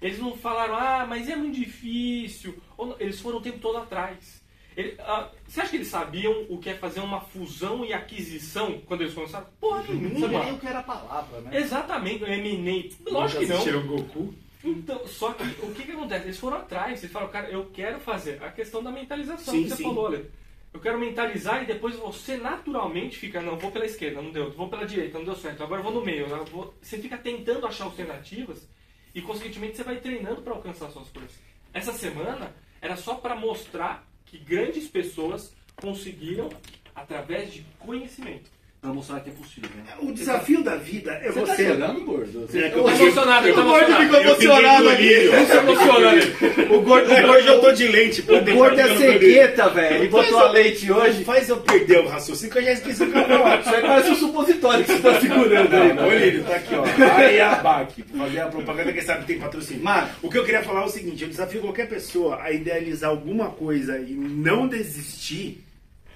Eles 0.00 0.18
não 0.18 0.36
falaram, 0.36 0.74
ah, 0.76 1.06
mas 1.08 1.28
é 1.28 1.36
muito 1.36 1.56
difícil. 1.56 2.54
Eles 3.00 3.20
foram 3.20 3.38
o 3.38 3.40
tempo 3.42 3.58
todo 3.58 3.78
atrás. 3.78 4.44
Ele- 4.76 4.94
ah, 5.00 5.30
você 5.48 5.60
acha 5.62 5.70
que 5.70 5.76
eles 5.78 5.88
sabiam 5.88 6.44
o 6.50 6.58
que 6.58 6.68
é 6.68 6.74
fazer 6.74 7.00
uma 7.00 7.20
fusão 7.20 7.82
e 7.84 7.94
aquisição 7.94 8.78
quando 8.84 9.00
eles 9.00 9.14
começaram? 9.14 9.46
Porra 9.58 9.78
Não 9.78 9.86
sabia 9.86 9.98
nem 10.10 10.20
nenhuma. 10.28 10.52
o 10.52 10.58
que 10.60 10.66
era 10.66 10.80
a 10.80 10.82
palavra, 10.82 11.40
né? 11.40 11.56
Exatamente, 11.58 12.24
M&A. 12.24 13.10
Lógico 13.10 13.40
que 13.40 13.46
não. 13.46 13.54
Assistiram 13.56 13.86
Goku. 13.86 14.34
Então, 14.62 15.06
só 15.06 15.32
que 15.32 15.44
o 15.64 15.72
que, 15.74 15.84
que 15.84 15.92
acontece? 15.92 16.26
Eles 16.26 16.38
foram 16.38 16.58
atrás, 16.58 16.98
eles 17.00 17.12
falaram, 17.12 17.32
cara, 17.32 17.48
eu 17.48 17.66
quero 17.72 18.00
fazer 18.00 18.42
a 18.42 18.50
questão 18.50 18.82
da 18.82 18.90
mentalização 18.90 19.54
Sim, 19.54 19.62
que 19.62 19.70
você 19.70 19.76
sim. 19.76 19.82
falou, 19.84 20.08
Ale. 20.08 20.30
Eu 20.76 20.80
quero 20.80 20.98
mentalizar 21.00 21.62
e 21.62 21.66
depois 21.66 21.96
você 21.96 22.36
naturalmente 22.36 23.16
fica, 23.16 23.40
não, 23.40 23.56
vou 23.56 23.70
pela 23.72 23.86
esquerda, 23.86 24.20
não 24.20 24.30
deu, 24.30 24.50
vou 24.52 24.68
pela 24.68 24.84
direita, 24.84 25.16
não 25.16 25.24
deu 25.24 25.34
certo, 25.34 25.62
agora 25.62 25.80
vou 25.80 25.90
no 25.90 26.04
meio. 26.04 26.26
vou- 26.44 26.74
Você 26.82 26.98
fica 26.98 27.16
tentando 27.16 27.66
achar 27.66 27.84
alternativas 27.84 28.68
e, 29.14 29.22
consequentemente, 29.22 29.74
você 29.78 29.82
vai 29.82 29.96
treinando 29.96 30.42
para 30.42 30.52
alcançar 30.52 30.90
suas 30.90 31.08
coisas. 31.08 31.32
Essa 31.72 31.92
semana 31.94 32.54
era 32.78 32.94
só 32.94 33.14
para 33.14 33.34
mostrar 33.34 34.06
que 34.26 34.36
grandes 34.36 34.86
pessoas 34.86 35.56
conseguiram 35.76 36.50
através 36.94 37.54
de 37.54 37.62
conhecimento. 37.78 38.50
Pra 38.80 38.92
mostrar 38.94 39.18
que 39.18 39.30
é 39.30 39.32
possível. 39.32 39.68
Né? 39.74 39.82
O 40.00 40.12
desafio 40.12 40.62
da 40.62 40.76
vida 40.76 41.10
é 41.14 41.32
Você 41.32 41.40
você. 41.40 41.64
tá 41.64 41.72
chorando, 41.72 42.04
gordo? 42.04 42.40
Você... 42.46 42.58
É, 42.58 42.70
que 42.70 42.78
Eu 42.78 42.84
tô 42.84 42.90
emocionado, 42.90 43.48
eu 43.48 43.54
tô 43.54 43.60
O 43.60 43.64
gordo 43.64 43.84
emocionado. 43.90 44.04
ficou 44.04 44.20
emocionado 44.20 44.88
aqui. 44.90 45.12
Eu 45.12 45.32
Você 45.46 45.56
emociona, 45.56 46.10
Ale. 46.10 46.66
O 46.76 46.80
gordo, 46.82 47.12
É, 47.12 47.26
hoje 47.30 47.48
eu 47.48 47.60
tô 47.60 47.72
de 47.72 47.88
lente, 47.88 48.22
pô. 48.22 48.36
o 48.36 48.44
gordo 48.44 48.78
é 48.80 48.96
cegueta, 48.96 49.68
velho. 49.70 49.96
Ele 49.96 50.08
botou 50.08 50.38
a 50.38 50.50
leite 50.52 50.92
hoje. 50.92 51.24
Faz 51.24 51.48
eu 51.48 51.56
perder 51.56 51.98
o 51.98 52.06
raciocínio 52.06 52.52
que 52.52 52.58
eu 52.60 52.62
já 52.64 52.72
esqueci 52.72 53.02
o 53.02 53.10
que 53.10 53.18
eu 53.18 53.24
falar. 53.26 53.60
Isso 53.60 53.68
aí 53.74 53.82
parece 53.82 54.10
um 54.10 54.14
supositório 54.14 54.84
que 54.84 54.92
você 54.92 55.00
tá 55.00 55.20
segurando 55.20 55.74
aí, 55.74 55.88
Não, 55.88 55.94
mano. 55.96 56.08
Olha 56.08 56.24
ele, 56.24 56.42
tá 56.44 56.54
aqui, 56.56 56.74
ó. 56.76 56.84
Aí 57.16 57.40
a 57.40 57.54
BAC, 57.56 58.02
fazer 58.16 58.40
a 58.40 58.46
propaganda 58.46 58.92
que 58.92 59.02
sabe 59.02 59.20
que 59.22 59.26
tem 59.26 59.38
patrocínio. 59.40 59.82
Mano, 59.82 60.08
o 60.22 60.30
que 60.30 60.38
eu 60.38 60.44
queria 60.44 60.62
falar 60.62 60.82
é 60.82 60.84
o 60.84 60.88
seguinte: 60.90 61.24
eu 61.24 61.28
desafio 61.28 61.60
qualquer 61.60 61.88
pessoa 61.88 62.40
a 62.40 62.52
idealizar 62.52 63.10
alguma 63.10 63.46
coisa 63.50 63.98
e 63.98 64.12
não 64.12 64.68
desistir 64.68 65.64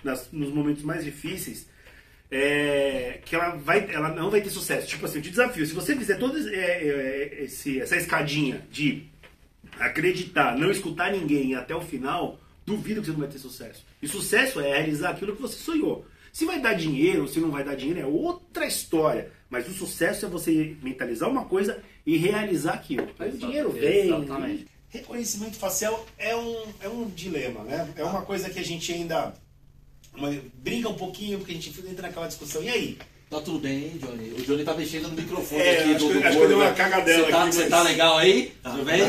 nas- 0.04 0.28
nos 0.30 0.52
momentos 0.52 0.84
mais 0.84 1.04
difíceis. 1.04 1.68
É, 2.30 3.20
que 3.24 3.34
ela, 3.34 3.50
vai, 3.56 3.88
ela 3.90 4.08
não 4.10 4.30
vai 4.30 4.40
ter 4.40 4.50
sucesso. 4.50 4.86
Tipo 4.86 5.06
assim, 5.06 5.16
eu 5.18 5.22
te 5.22 5.30
desafio. 5.30 5.66
Se 5.66 5.74
você 5.74 5.96
fizer 5.96 6.16
toda 6.16 6.38
é, 6.54 6.54
é, 6.54 7.44
esse- 7.44 7.80
essa 7.80 7.96
escadinha 7.96 8.66
de 8.70 9.04
acreditar, 9.78 10.56
não 10.56 10.70
escutar 10.70 11.12
ninguém 11.12 11.54
até 11.54 11.74
o 11.74 11.80
final, 11.80 12.38
duvido 12.66 13.00
que 13.00 13.06
você 13.06 13.12
não 13.12 13.20
vai 13.20 13.28
ter 13.28 13.38
sucesso. 13.38 13.84
E 14.02 14.08
sucesso 14.08 14.60
é 14.60 14.68
realizar 14.76 15.10
aquilo 15.10 15.34
que 15.34 15.42
você 15.42 15.56
sonhou. 15.56 16.06
Se 16.32 16.44
vai 16.44 16.60
dar 16.60 16.74
dinheiro, 16.74 17.26
se 17.26 17.40
não 17.40 17.50
vai 17.50 17.64
dar 17.64 17.74
dinheiro, 17.74 18.00
é 18.00 18.06
outra 18.06 18.66
história. 18.66 19.32
Mas 19.48 19.68
o 19.68 19.72
sucesso 19.72 20.26
é 20.26 20.28
você 20.28 20.76
mentalizar 20.82 21.28
uma 21.28 21.44
coisa 21.44 21.82
e 22.06 22.16
realizar 22.16 22.74
aquilo. 22.74 23.08
Aí 23.18 23.30
o 23.30 23.36
dinheiro 23.36 23.70
vem. 23.72 24.06
Exatamente. 24.06 24.66
Reconhecimento 24.88 25.56
facial 25.56 26.06
é 26.18 26.34
um, 26.36 26.64
é 26.80 26.88
um 26.88 27.08
dilema, 27.08 27.62
né? 27.64 27.88
É 27.96 28.04
uma 28.04 28.22
coisa 28.22 28.48
que 28.50 28.58
a 28.58 28.64
gente 28.64 28.92
ainda 28.92 29.32
uma- 30.20 30.40
brinca 30.62 30.88
um 30.88 30.94
pouquinho, 30.94 31.38
porque 31.38 31.52
a 31.52 31.54
gente 31.54 31.70
entra 31.88 32.02
naquela 32.08 32.26
discussão. 32.28 32.62
E 32.62 32.68
aí? 32.68 32.98
Tá 33.30 33.40
tudo 33.40 33.60
bem, 33.60 33.92
Johnny. 34.02 34.32
O 34.36 34.42
Johnny 34.42 34.64
tá 34.64 34.74
mexendo 34.74 35.04
no 35.06 35.14
microfone 35.14 35.62
É, 35.62 35.78
aqui 35.82 35.94
acho 35.94 35.98
do, 36.04 36.08
que- 36.08 36.12
do 36.14 36.18
acho 36.18 36.28
que 36.30 36.34
gordo. 36.34 36.48
deu 36.48 36.58
uma 36.58 36.70
cagadela 36.72 37.24
Você 37.26 37.30
tá, 37.30 37.42
aqui, 37.44 37.52
você 37.54 37.60
mas- 37.60 37.70
tá 37.70 37.82
legal 37.84 38.18
aí? 38.18 38.52
Tudo 38.64 38.84
bem? 38.84 39.00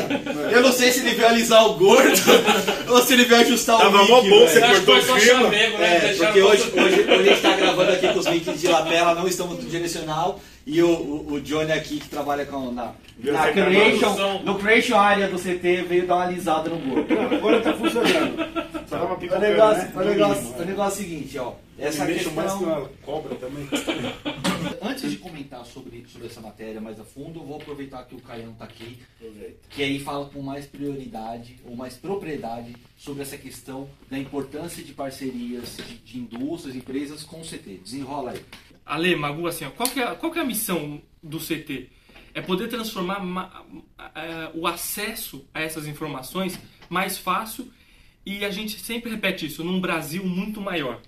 Eu 0.52 0.62
não 0.62 0.72
sei 0.72 0.92
se 0.92 1.00
ele 1.00 1.14
veio 1.16 1.28
alisar 1.28 1.66
o 1.66 1.74
gordo 1.74 2.12
ou 2.88 3.02
se 3.02 3.14
ele 3.14 3.24
veio 3.24 3.40
ajustar 3.40 3.78
Tava 3.78 3.96
o 3.96 4.00
mic, 4.00 4.10
mó 4.10 4.20
bom 4.22 4.46
você 4.46 4.58
Eu 4.60 4.64
acho 4.64 4.80
que 4.80 4.86
cortou 4.86 5.02
foi 5.02 5.18
o 5.18 5.20
fio. 5.20 5.32
chamego, 5.40 5.78
né? 5.78 5.96
É, 5.96 6.14
porque 6.14 6.40
hoje, 6.40 6.62
hoje, 6.62 7.00
hoje 7.00 7.10
a 7.10 7.22
gente 7.32 7.42
tá 7.42 7.56
gravando 7.56 7.90
aqui 7.90 8.08
com 8.12 8.18
os 8.20 8.26
mics 8.28 8.60
de 8.60 8.68
lapela, 8.68 9.14
não 9.16 9.26
estamos 9.26 9.58
no 9.58 9.68
direcional. 9.68 10.40
E 10.66 10.82
o, 10.82 10.88
o, 10.88 11.32
o 11.32 11.40
Johnny 11.40 11.72
aqui, 11.72 11.98
que 11.98 12.08
trabalha 12.08 12.46
com, 12.46 12.70
na, 12.70 12.94
na 13.18 13.52
creation, 13.52 13.98
produção. 13.98 14.42
no 14.42 14.58
creation 14.58 14.96
area 14.96 15.28
do 15.28 15.38
CT, 15.38 15.82
veio 15.88 16.06
dar 16.06 16.16
uma 16.16 16.24
alisada 16.24 16.70
no 16.70 16.78
gordo. 16.78 17.12
Agora 17.36 17.60
tá 17.60 17.72
funcionando. 17.74 18.36
Só 18.86 18.98
tava 18.98 19.14
O 19.14 19.16
pipocando, 19.16 19.46
negócio, 19.46 19.82
né? 19.82 19.92
o 19.94 20.04
negócio, 20.04 20.54
o 20.54 20.64
negócio 20.64 21.02
é 21.02 21.04
o 21.04 21.08
seguinte, 21.08 21.38
ó. 21.38 21.54
Essa 21.78 22.04
Me 22.04 22.12
mexo 22.12 22.30
mais 22.32 22.52
que 22.52 22.58
questão... 22.58 22.78
uma 22.78 22.88
cobra 23.04 23.34
também. 23.34 23.66
Antes 24.80 25.10
de 25.10 25.16
comentar 25.16 25.64
sobre, 25.64 26.04
sobre 26.06 26.28
essa 26.28 26.40
matéria 26.40 26.80
mais 26.80 27.00
a 27.00 27.04
fundo, 27.04 27.40
eu 27.40 27.44
vou 27.44 27.56
aproveitar 27.56 28.04
que 28.04 28.14
o 28.14 28.20
Caião 28.20 28.52
tá 28.52 28.64
aqui, 28.64 28.98
que 29.70 29.82
aí 29.82 29.98
fala 29.98 30.26
com 30.26 30.42
mais 30.42 30.66
prioridade 30.66 31.58
ou 31.64 31.74
mais 31.74 31.94
propriedade 31.94 32.76
sobre 32.96 33.22
essa 33.22 33.36
questão 33.36 33.88
da 34.10 34.18
importância 34.18 34.82
de 34.84 34.92
parcerias 34.92 35.76
de, 35.78 35.96
de 35.98 36.18
indústrias, 36.18 36.76
empresas 36.76 37.24
com 37.24 37.40
o 37.40 37.44
CT. 37.44 37.80
Desenrola 37.82 38.32
aí. 38.32 38.40
Ale, 38.84 39.14
Magu, 39.16 39.46
assim, 39.46 39.64
ó, 39.64 39.70
qual, 39.70 39.88
que 39.88 40.00
é, 40.00 40.06
qual 40.14 40.32
que 40.32 40.38
é 40.38 40.42
a 40.42 40.44
missão 40.46 41.00
do 41.22 41.38
CT? 41.38 41.88
É 42.34 42.40
poder 42.40 42.68
transformar 42.68 43.20
ma- 43.20 43.64
a- 43.98 44.50
o 44.54 44.66
acesso 44.66 45.46
a 45.52 45.60
essas 45.60 45.86
informações 45.86 46.58
mais 46.88 47.18
fácil 47.18 47.70
e 48.24 48.44
a 48.44 48.50
gente 48.50 48.78
sempre 48.80 49.10
repete 49.10 49.46
isso, 49.46 49.62
num 49.64 49.80
Brasil 49.80 50.24
muito 50.24 50.60
maior. 50.60 51.00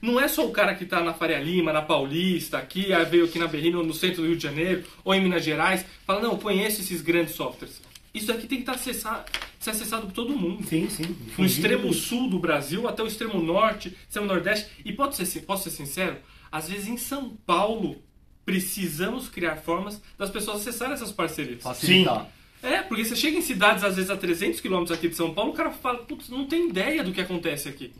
Não 0.00 0.20
é 0.20 0.28
só 0.28 0.46
o 0.46 0.52
cara 0.52 0.74
que 0.76 0.84
está 0.84 1.02
na 1.02 1.12
Faria 1.12 1.40
Lima, 1.40 1.72
na 1.72 1.82
Paulista, 1.82 2.58
aqui, 2.58 2.92
aí 2.92 3.04
veio 3.04 3.24
aqui 3.24 3.38
na 3.38 3.48
Berrino, 3.48 3.82
no 3.82 3.92
centro 3.92 4.22
do 4.22 4.28
Rio 4.28 4.36
de 4.36 4.42
Janeiro, 4.42 4.84
ou 5.04 5.12
em 5.12 5.20
Minas 5.20 5.42
Gerais, 5.44 5.84
fala, 6.06 6.20
não, 6.20 6.32
eu 6.32 6.38
conheço 6.38 6.80
esses 6.80 7.00
grandes 7.00 7.34
softwares. 7.34 7.80
Isso 8.14 8.30
aqui 8.30 8.46
tem 8.46 8.58
que 8.58 8.62
estar 8.62 8.72
acessa- 8.74 9.24
ser 9.58 9.70
acessado 9.70 10.06
por 10.06 10.12
todo 10.12 10.36
mundo. 10.38 10.64
Sim, 10.66 10.88
sim. 10.88 11.16
No 11.36 11.44
extremo 11.44 11.92
sul 11.92 12.28
do 12.30 12.38
Brasil 12.38 12.86
até 12.88 13.02
o 13.02 13.06
extremo 13.08 13.40
norte, 13.42 13.96
extremo 14.08 14.26
nordeste. 14.28 14.68
E 14.84 14.92
pode 14.92 15.16
ser, 15.16 15.40
posso 15.42 15.64
ser 15.64 15.70
sincero, 15.76 16.16
às 16.50 16.68
vezes 16.68 16.88
em 16.88 16.96
São 16.96 17.30
Paulo 17.46 18.02
precisamos 18.44 19.28
criar 19.28 19.56
formas 19.56 20.00
das 20.16 20.30
pessoas 20.30 20.60
acessarem 20.60 20.94
essas 20.94 21.12
parcerias. 21.12 21.62
Facilitar. 21.62 22.30
É, 22.62 22.82
porque 22.82 23.04
você 23.04 23.14
chega 23.14 23.36
em 23.36 23.42
cidades, 23.42 23.84
às 23.84 23.96
vezes 23.96 24.10
a 24.10 24.16
300 24.16 24.60
quilômetros 24.60 24.96
aqui 24.96 25.08
de 25.08 25.14
São 25.14 25.32
Paulo, 25.32 25.52
o 25.52 25.54
cara 25.54 25.70
fala, 25.70 25.98
putz, 25.98 26.28
não 26.28 26.46
tem 26.46 26.68
ideia 26.68 27.04
do 27.04 27.12
que 27.12 27.20
acontece 27.20 27.68
aqui. 27.68 27.92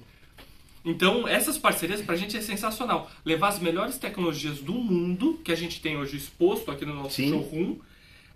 Então, 0.85 1.28
essas 1.28 1.59
parcerias 1.59 2.00
pra 2.00 2.17
gente 2.17 2.37
é 2.37 2.40
sensacional. 2.40 3.11
Levar 3.25 3.49
as 3.49 3.59
melhores 3.59 3.99
tecnologias 3.99 4.59
do 4.59 4.73
mundo, 4.73 5.38
que 5.45 5.52
a 5.52 5.55
gente 5.55 5.81
tem 5.81 5.97
hoje 5.97 6.17
exposto 6.17 6.71
aqui 6.71 6.87
no 6.87 6.95
nosso 6.95 7.17
Sim. 7.17 7.28
showroom, 7.28 7.76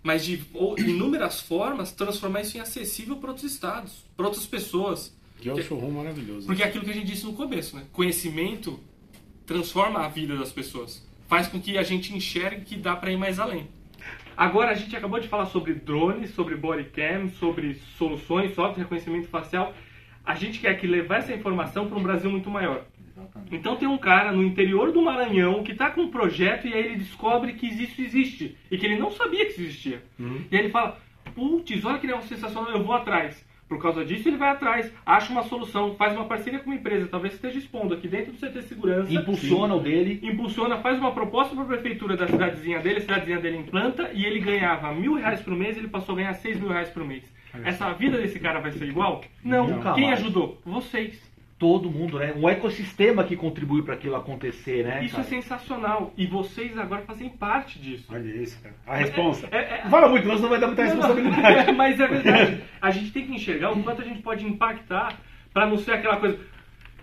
mas 0.03 0.23
de 0.23 0.45
inúmeras 0.77 1.41
formas, 1.41 1.91
transformar 1.91 2.41
isso 2.41 2.57
em 2.57 2.59
acessível 2.59 3.15
para 3.15 3.29
outros 3.29 3.51
estados, 3.51 4.05
para 4.15 4.27
outras 4.27 4.45
pessoas. 4.45 5.15
Que 5.39 5.49
é 5.49 5.53
um 5.53 5.61
showroom 5.61 5.91
maravilhoso. 5.91 6.45
Porque 6.45 6.61
é 6.61 6.67
aquilo 6.67 6.85
que 6.85 6.91
a 6.91 6.93
gente 6.93 7.07
disse 7.07 7.25
no 7.25 7.33
começo, 7.33 7.75
né? 7.75 7.85
Conhecimento 7.91 8.79
transforma 9.53 10.03
a 10.03 10.07
vida 10.07 10.35
das 10.35 10.51
pessoas. 10.51 11.07
Faz 11.27 11.47
com 11.47 11.61
que 11.61 11.77
a 11.77 11.83
gente 11.83 12.11
enxergue 12.15 12.65
que 12.65 12.75
dá 12.75 12.95
para 12.95 13.11
ir 13.11 13.17
mais 13.17 13.39
além. 13.39 13.67
Agora 14.35 14.71
a 14.71 14.73
gente 14.73 14.95
acabou 14.95 15.19
de 15.19 15.27
falar 15.27 15.45
sobre 15.45 15.75
drones, 15.75 16.31
sobre 16.31 16.55
bodycam, 16.55 17.29
sobre 17.29 17.75
soluções, 17.99 18.55
software, 18.55 18.81
reconhecimento 18.81 19.27
facial. 19.27 19.71
A 20.25 20.33
gente 20.33 20.59
quer 20.59 20.73
que 20.79 20.87
levar 20.87 21.17
essa 21.17 21.33
informação 21.33 21.87
para 21.87 21.99
um 21.99 22.01
Brasil 22.01 22.31
muito 22.31 22.49
maior. 22.49 22.83
Então 23.51 23.75
tem 23.75 23.87
um 23.87 23.97
cara 23.97 24.31
no 24.31 24.41
interior 24.41 24.91
do 24.91 25.03
Maranhão 25.03 25.63
que 25.63 25.71
está 25.71 25.91
com 25.91 26.01
um 26.01 26.09
projeto 26.09 26.67
e 26.67 26.73
aí 26.73 26.85
ele 26.85 26.95
descobre 26.95 27.53
que 27.53 27.67
isso 27.67 28.01
existe 28.01 28.57
e 28.71 28.77
que 28.77 28.85
ele 28.87 28.97
não 28.97 29.11
sabia 29.11 29.45
que 29.45 29.51
isso 29.51 29.61
existia. 29.61 30.03
E 30.49 30.55
aí 30.55 30.63
ele 30.63 30.69
fala, 30.69 30.97
putz, 31.35 31.85
olha 31.85 31.99
que 31.99 32.07
negócio 32.07 32.29
sensacional, 32.29 32.71
eu 32.71 32.83
vou 32.83 32.95
atrás. 32.95 33.45
Por 33.67 33.81
causa 33.81 34.05
disso 34.05 34.27
ele 34.27 34.37
vai 34.37 34.49
atrás, 34.49 34.91
acha 35.05 35.31
uma 35.31 35.43
solução, 35.43 35.95
faz 35.95 36.13
uma 36.13 36.25
parceria 36.25 36.59
com 36.59 36.69
uma 36.69 36.75
empresa, 36.75 37.07
talvez 37.07 37.33
esteja 37.33 37.57
expondo 37.57 37.93
aqui 37.93 38.07
dentro 38.07 38.31
do 38.31 38.37
CT 38.37 38.61
Segurança. 38.63 39.13
Impulsiona 39.13 39.75
o 39.75 39.79
dele. 39.79 40.19
Impulsiona, 40.21 40.77
faz 40.77 40.99
uma 40.99 41.11
proposta 41.11 41.55
para 41.55 41.63
a 41.63 41.67
prefeitura 41.67 42.15
da 42.15 42.27
cidadezinha 42.27 42.79
dele, 42.79 42.97
a 42.97 43.01
cidadezinha 43.01 43.39
dele 43.39 43.57
implanta 43.57 44.11
e 44.13 44.25
ele 44.25 44.39
ganhava 44.39 44.93
mil 44.93 45.15
reais 45.15 45.41
por 45.41 45.55
mês, 45.55 45.77
ele 45.77 45.87
passou 45.87 46.13
a 46.13 46.17
ganhar 46.17 46.33
seis 46.33 46.59
mil 46.59 46.69
reais 46.69 46.89
por 46.89 47.03
mês. 47.03 47.23
Essa 47.63 47.91
vida 47.93 48.17
desse 48.17 48.39
cara 48.39 48.59
vai 48.59 48.71
ser 48.71 48.85
igual? 48.85 49.23
Não. 49.43 49.67
Nunca 49.67 49.93
Quem 49.93 50.11
ajudou? 50.11 50.59
Vocês. 50.65 51.32
Todo 51.63 51.89
mundo, 51.89 52.19
né? 52.19 52.33
Um 52.35 52.49
ecossistema 52.49 53.23
que 53.23 53.37
contribui 53.37 53.83
para 53.83 53.93
aquilo 53.93 54.17
acontecer, 54.17 54.83
né? 54.83 55.01
Isso 55.01 55.15
cara? 55.15 55.25
é 55.25 55.29
sensacional. 55.29 56.13
E 56.17 56.27
vocês 56.27 56.77
agora 56.77 57.03
fazem 57.03 57.29
parte 57.29 57.79
disso. 57.79 58.03
Olha 58.11 58.35
isso, 58.35 58.61
cara. 58.61 58.75
A 58.85 58.97
responsa. 58.97 59.47
É- 59.49 59.75
é- 59.75 59.81
Não 59.85 59.89
fala 59.89 60.09
muito, 60.09 60.27
nós 60.27 60.41
não 60.41 60.49
vai 60.49 60.59
dar 60.59 60.67
muita 60.67 60.83
responsabilidade. 60.83 61.71
Mas 61.71 61.97
é 62.01 62.05
verdade. 62.05 62.61
A 62.81 62.91
gente 62.91 63.11
tem 63.11 63.25
que 63.25 63.33
enxergar 63.33 63.71
o 63.71 63.81
quanto 63.81 64.01
a 64.01 64.03
gente 64.03 64.21
pode 64.21 64.45
impactar 64.45 65.17
para 65.53 65.65
não 65.65 65.77
ser 65.77 65.93
aquela 65.93 66.17
coisa 66.17 66.37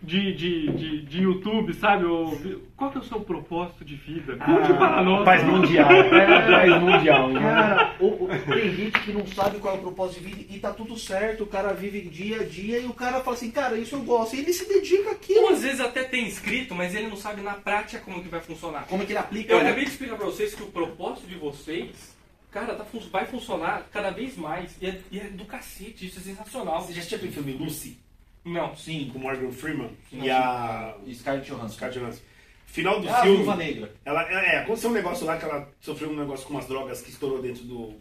de, 0.03 0.35
de, 0.35 0.71
de, 0.73 1.03
de 1.03 1.23
YouTube, 1.23 1.75
sabe? 1.75 2.05
Ou, 2.07 2.39
qual 2.77 2.91
que 2.91 2.99
é 2.99 3.01
o 3.01 3.05
seu 3.05 3.21
propósito 3.21 3.85
de 3.85 3.95
vida? 3.97 4.37
Conte 4.37 4.73
para 4.75 5.03
nós. 5.03 5.25
Paz 5.25 5.45
mundial. 5.45 5.89
É, 5.93 6.51
Paz 6.51 6.83
mundial. 6.83 7.29
né? 7.29 7.41
Cara, 7.41 7.97
o- 8.01 8.25
o- 8.25 8.29
tem 8.29 8.75
gente 8.75 8.99
que 9.01 9.13
não 9.13 9.27
sabe 9.27 9.59
qual 9.59 9.75
é 9.75 9.79
o 9.79 9.83
propósito 9.83 10.21
de 10.23 10.35
vida 10.35 10.55
e 10.55 10.59
tá 10.59 10.73
tudo 10.73 10.97
certo, 10.99 11.45
o 11.45 11.47
cara 11.47 11.73
vive 11.73 12.01
dia 12.03 12.41
a 12.41 12.45
dia 12.45 12.79
e 12.79 12.87
o 12.87 12.95
cara 12.95 13.21
fala 13.21 13.37
assim, 13.37 13.51
cara, 13.51 13.77
isso 13.77 13.95
eu 13.95 14.03
gosto. 14.03 14.35
E 14.37 14.41
ele 14.41 14.53
se 14.53 14.67
dedica 14.67 15.09
Ou 15.11 15.15
àquilo. 15.15 15.49
às 15.49 15.63
vezes 15.63 15.81
até 15.81 16.05
tem 16.05 16.27
escrito, 16.27 16.75
mas 16.75 16.95
ele 16.95 17.09
não 17.09 17.17
sabe 17.17 17.43
na 17.43 17.55
prática 17.55 18.03
como 18.05 18.23
que 18.23 18.29
vai 18.29 18.41
funcionar. 18.41 18.87
Como 18.87 19.03
é 19.03 19.07
que 19.07 19.13
ele 19.13 19.19
aplica? 19.19 19.53
Eu 19.53 19.59
né? 19.59 19.67
acabei 19.67 19.85
de 19.85 19.91
explicar 19.91 20.17
pra 20.17 20.27
vocês 20.27 20.55
que 20.55 20.63
o 20.63 20.67
propósito 20.67 21.27
de 21.27 21.35
vocês, 21.35 22.17
cara, 22.51 22.75
tá 22.75 22.85
vai 23.13 23.27
funcionar 23.27 23.87
cada 23.93 24.11
vez 24.11 24.37
mais. 24.37 24.77
E 24.81 24.87
é, 24.87 25.01
e 25.13 25.21
é 25.21 25.25
do 25.25 25.45
cacete, 25.45 26.07
isso 26.07 26.19
é 26.19 26.23
sensacional. 26.23 26.81
Você 26.81 26.93
já 26.93 26.99
assistiu 27.01 27.19
aquele 27.19 27.33
filme 27.33 27.53
Lucy? 27.53 27.99
Não. 28.45 28.75
Sim. 28.77 29.11
Com 29.13 29.19
Morgan 29.19 29.51
Freeman 29.51 29.91
Sim. 30.09 30.23
e 30.23 30.31
a 30.31 30.97
Scarlett 31.13 31.49
Johansson. 31.51 31.75
Scarlett 31.75 31.99
Johansson. 32.01 32.23
Final 32.67 33.01
do 33.01 33.09
Ah, 33.09 33.19
a 33.19 33.23
filme. 33.23 33.37
Viúva 33.39 33.57
Negra. 33.57 33.93
Ela, 34.05 34.23
é, 34.31 34.59
aconteceu 34.59 34.91
um 34.91 34.93
negócio 34.93 35.27
lá 35.27 35.37
que 35.37 35.45
ela 35.45 35.69
sofreu 35.81 36.09
um 36.11 36.17
negócio 36.17 36.47
com 36.47 36.55
umas 36.55 36.67
drogas 36.69 37.03
que 37.03 37.11
estourou 37.11 37.43
dentro 37.43 37.65
do. 37.65 37.95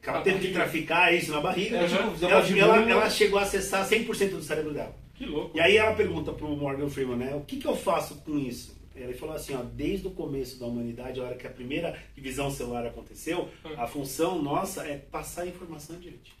que 0.00 0.08
ela 0.08 0.18
Na 0.18 0.24
teve 0.24 0.48
que 0.48 0.52
traficar 0.54 1.12
isso 1.14 1.30
na 1.32 1.40
barriga. 1.40 1.76
É, 1.76 1.86
tipo, 1.86 2.24
ela, 2.24 2.46
ela- 2.48 2.90
ela 2.90 3.10
chegou 3.10 3.38
a 3.38 3.42
acessar 3.42 3.84
100% 3.86 4.30
do 4.30 4.42
cérebro 4.42 4.72
dela. 4.72 4.94
Que 5.14 5.26
louco. 5.26 5.56
E 5.56 5.60
aí 5.60 5.76
ela 5.76 5.94
pergunta 5.94 6.32
pro 6.32 6.48
Morgan 6.48 6.88
Freeman, 6.88 7.16
né? 7.16 7.34
O 7.34 7.40
que, 7.42 7.56
que 7.58 7.66
eu 7.66 7.76
faço 7.76 8.16
com 8.22 8.38
isso? 8.38 8.74
Ele 8.94 9.12
falou 9.12 9.34
assim, 9.34 9.54
ó, 9.54 9.62
desde 9.62 10.06
o 10.06 10.10
começo 10.10 10.58
da 10.58 10.64
humanidade, 10.66 11.20
a 11.20 11.24
hora 11.24 11.34
que 11.34 11.46
a 11.46 11.50
primeira 11.50 11.98
divisão 12.14 12.50
celular 12.50 12.86
aconteceu, 12.86 13.50
a 13.76 13.86
função 13.86 14.40
nossa 14.42 14.86
é 14.86 14.96
passar 14.96 15.42
a 15.42 15.46
informação 15.46 15.96
adiante. 15.96 16.34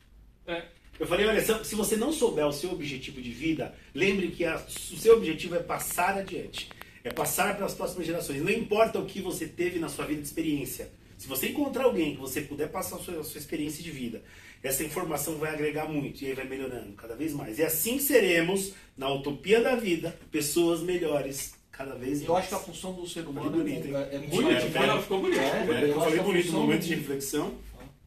É. 0.46 0.64
Eu 0.98 1.06
falei, 1.06 1.26
olha, 1.26 1.40
se 1.64 1.74
você 1.74 1.96
não 1.96 2.12
souber 2.12 2.46
o 2.46 2.52
seu 2.52 2.70
objetivo 2.72 3.20
de 3.20 3.30
vida, 3.30 3.74
lembre 3.94 4.28
que 4.28 4.44
a- 4.44 4.56
o 4.56 4.96
seu 4.96 5.16
objetivo 5.16 5.54
é 5.56 5.58
passar 5.58 6.16
adiante. 6.18 6.68
É 7.04 7.10
passar 7.10 7.56
para 7.56 7.66
as 7.66 7.74
próximas 7.74 8.06
gerações. 8.06 8.42
Não 8.42 8.50
importa 8.50 8.98
o 8.98 9.06
que 9.06 9.20
você 9.20 9.46
teve 9.46 9.78
na 9.78 9.88
sua 9.88 10.04
vida 10.06 10.20
de 10.20 10.26
experiência. 10.26 10.90
Se 11.18 11.28
você 11.28 11.48
encontrar 11.48 11.84
alguém 11.84 12.14
que 12.14 12.20
você 12.20 12.40
puder 12.40 12.68
passar 12.68 12.96
a 12.96 12.98
sua, 12.98 13.20
a 13.20 13.24
sua 13.24 13.38
experiência 13.38 13.82
de 13.82 13.90
vida, 13.90 14.22
essa 14.62 14.82
informação 14.82 15.36
vai 15.36 15.50
agregar 15.52 15.86
muito 15.88 16.22
e 16.22 16.26
aí 16.26 16.32
vai 16.34 16.46
melhorando 16.46 16.92
cada 16.94 17.14
vez 17.14 17.32
mais. 17.32 17.58
E 17.58 17.62
assim 17.62 17.98
seremos, 17.98 18.72
na 18.96 19.08
utopia 19.10 19.60
da 19.60 19.76
vida, 19.76 20.18
pessoas 20.32 20.80
melhores 20.80 21.54
cada 21.70 21.94
vez 21.94 22.18
mais. 22.18 22.24
Eu 22.28 22.36
acho 22.36 22.48
que 22.48 22.54
a 22.54 22.58
função 22.58 22.92
do 22.94 23.06
ser 23.06 23.20
humano 23.26 23.50
Falei 23.50 23.64
bonito, 23.74 23.86
hein? 23.88 23.94
é, 23.94 24.14
é 24.14 24.18
muito 24.18 24.30
Bonito, 24.32 24.50
É, 24.56 24.60
bonito. 24.68 24.76
É, 24.90 25.02
ficou 25.02 25.20
bonito. 25.20 25.40
É, 25.40 25.44
eu 25.84 25.90
acho 25.90 26.00
falei 26.00 26.20
bonito 26.20 26.52
momento 26.52 26.80
do- 26.80 26.86
de 26.86 26.94
reflexão. 26.96 27.54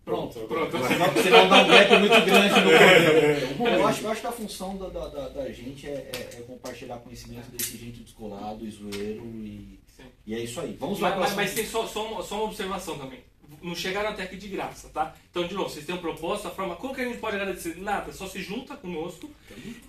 Pronto. 0.10 0.40
Pronto. 0.40 0.88
Senão, 0.88 1.24
senão 1.24 1.50
dá 1.50 1.64
um 1.64 1.68
gap 1.68 1.98
muito 2.00 2.26
grande 2.26 2.56
no 2.62 3.58
corpo. 3.58 3.68
eu, 3.68 3.88
acho, 3.88 4.02
eu 4.04 4.12
acho 4.12 4.22
que 4.22 4.28
a 4.28 4.32
função 4.32 4.78
da, 4.78 4.90
da, 4.90 5.08
da- 5.08 5.30
da 5.30 5.52
gente 5.52 5.88
é, 5.88 5.92
é- 6.14 6.38
é 6.40 6.42
compartilhar 6.42 6.98
conhecimento 6.98 7.50
desse 7.52 7.78
jeito 7.78 8.00
descolado 8.04 8.66
e 8.66 8.72
zoeiro 8.72 9.24
e, 9.26 9.80
Sim. 9.96 10.04
e 10.26 10.36
é 10.36 10.40
isso 10.40 10.60
aí. 10.60 10.76
Vamos 10.80 11.00
lá 11.00 11.12
Mas, 11.12 11.20
mas, 11.20 11.36
mas 11.36 11.54
tem 11.54 11.66
só, 11.66 11.86
só, 11.88 12.06
uma, 12.06 12.24
só 12.24 12.36
uma 12.36 12.44
observação 12.46 12.98
também. 12.98 13.20
Não 13.64 13.74
chegaram 13.76 14.10
até 14.10 14.24
aqui 14.24 14.38
de 14.38 14.48
graça, 14.48 14.90
tá? 14.90 15.14
Então, 15.32 15.46
de 15.48 15.54
novo, 15.56 15.70
vocês 15.70 15.84
têm 15.86 15.96
um 15.96 16.00
propósito, 16.00 16.48
a 16.48 16.52
forma. 16.52 16.76
Como 16.76 16.94
que 16.94 17.02
a 17.02 17.06
gente 17.06 17.18
pode 17.18 17.36
agradecer? 17.36 17.76
Nada, 17.78 18.12
só 18.14 18.28
se 18.28 18.42
junta 18.42 18.76
conosco. 18.78 19.30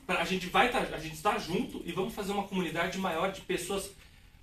Pra, 0.06 0.20
a 0.20 0.24
gente 0.24 0.46
vai 0.46 0.70
tá, 0.70 0.78
a 0.80 0.98
gente 0.98 1.14
está 1.14 1.38
junto 1.38 1.80
e 1.84 1.92
vamos 1.92 2.14
fazer 2.14 2.32
uma 2.32 2.44
comunidade 2.44 2.96
maior 2.98 3.30
de 3.30 3.42
pessoas 3.42 3.90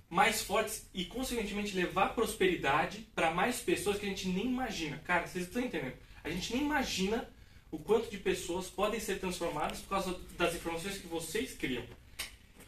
mais 0.08 0.42
fortes 0.42 0.88
e, 0.94 1.04
consequentemente, 1.04 1.74
levar 1.74 2.14
prosperidade 2.14 3.06
para 3.14 3.30
mais 3.30 3.60
pessoas 3.60 3.98
que 3.98 4.06
a 4.06 4.08
gente 4.08 4.28
nem 4.28 4.46
imagina. 4.46 4.98
Cara, 5.04 5.26
vocês 5.26 5.44
estão 5.44 5.62
entendendo? 5.62 5.94
A 6.24 6.30
gente 6.30 6.54
nem 6.54 6.64
imagina 6.64 7.28
o 7.70 7.78
quanto 7.78 8.10
de 8.10 8.16
pessoas 8.16 8.66
podem 8.66 8.98
ser 8.98 9.18
transformadas 9.18 9.80
por 9.80 9.90
causa 9.90 10.18
das 10.36 10.54
informações 10.54 10.98
que 10.98 11.06
vocês 11.06 11.54
criam. 11.54 11.84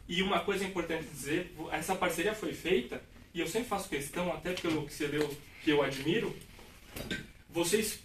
E 0.07 0.23
uma 0.23 0.41
coisa 0.41 0.65
importante 0.65 1.07
dizer, 1.07 1.55
essa 1.71 1.95
parceria 1.95 2.35
foi 2.35 2.53
feita, 2.53 3.03
e 3.33 3.41
eu 3.41 3.47
sempre 3.47 3.69
faço 3.69 3.89
questão, 3.89 4.33
até 4.33 4.53
pelo 4.53 4.85
que 4.85 4.93
você 4.93 5.07
leu, 5.07 5.35
que 5.63 5.71
eu 5.71 5.83
admiro, 5.83 6.37
vocês, 7.49 8.01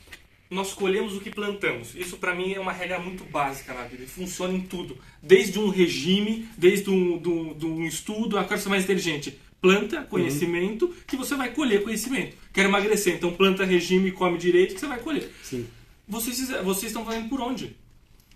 nós 0.49 0.73
colhemos 0.73 1.15
o 1.15 1.19
que 1.19 1.29
plantamos. 1.29 1.95
Isso 1.95 2.17
para 2.17 2.35
mim 2.35 2.53
é 2.53 2.59
uma 2.59 2.71
regra 2.71 2.99
muito 2.99 3.23
básica 3.23 3.73
na 3.73 3.83
vida, 3.83 4.05
funciona 4.07 4.53
em 4.53 4.61
tudo. 4.61 4.97
Desde 5.21 5.59
um 5.59 5.69
regime, 5.69 6.47
desde 6.57 6.89
um, 6.89 7.17
do, 7.17 7.53
do 7.53 7.67
um 7.67 7.85
estudo, 7.85 8.37
a 8.37 8.43
coisa 8.43 8.63
ser 8.63 8.69
mais 8.69 8.83
inteligente. 8.83 9.39
Planta 9.59 10.03
conhecimento, 10.03 10.93
que 11.07 11.17
você 11.17 11.35
vai 11.35 11.51
colher 11.51 11.83
conhecimento. 11.83 12.37
Quer 12.53 12.65
emagrecer, 12.65 13.15
então 13.15 13.33
planta 13.33 13.65
regime 13.65 14.09
e 14.09 14.11
come 14.11 14.37
direito, 14.37 14.75
que 14.75 14.79
você 14.79 14.87
vai 14.87 14.99
colher. 14.99 15.31
Sim. 15.41 15.65
Vocês, 16.07 16.37
vocês 16.63 16.91
estão 16.91 17.03
fazendo 17.03 17.27
por 17.29 17.41
onde? 17.41 17.75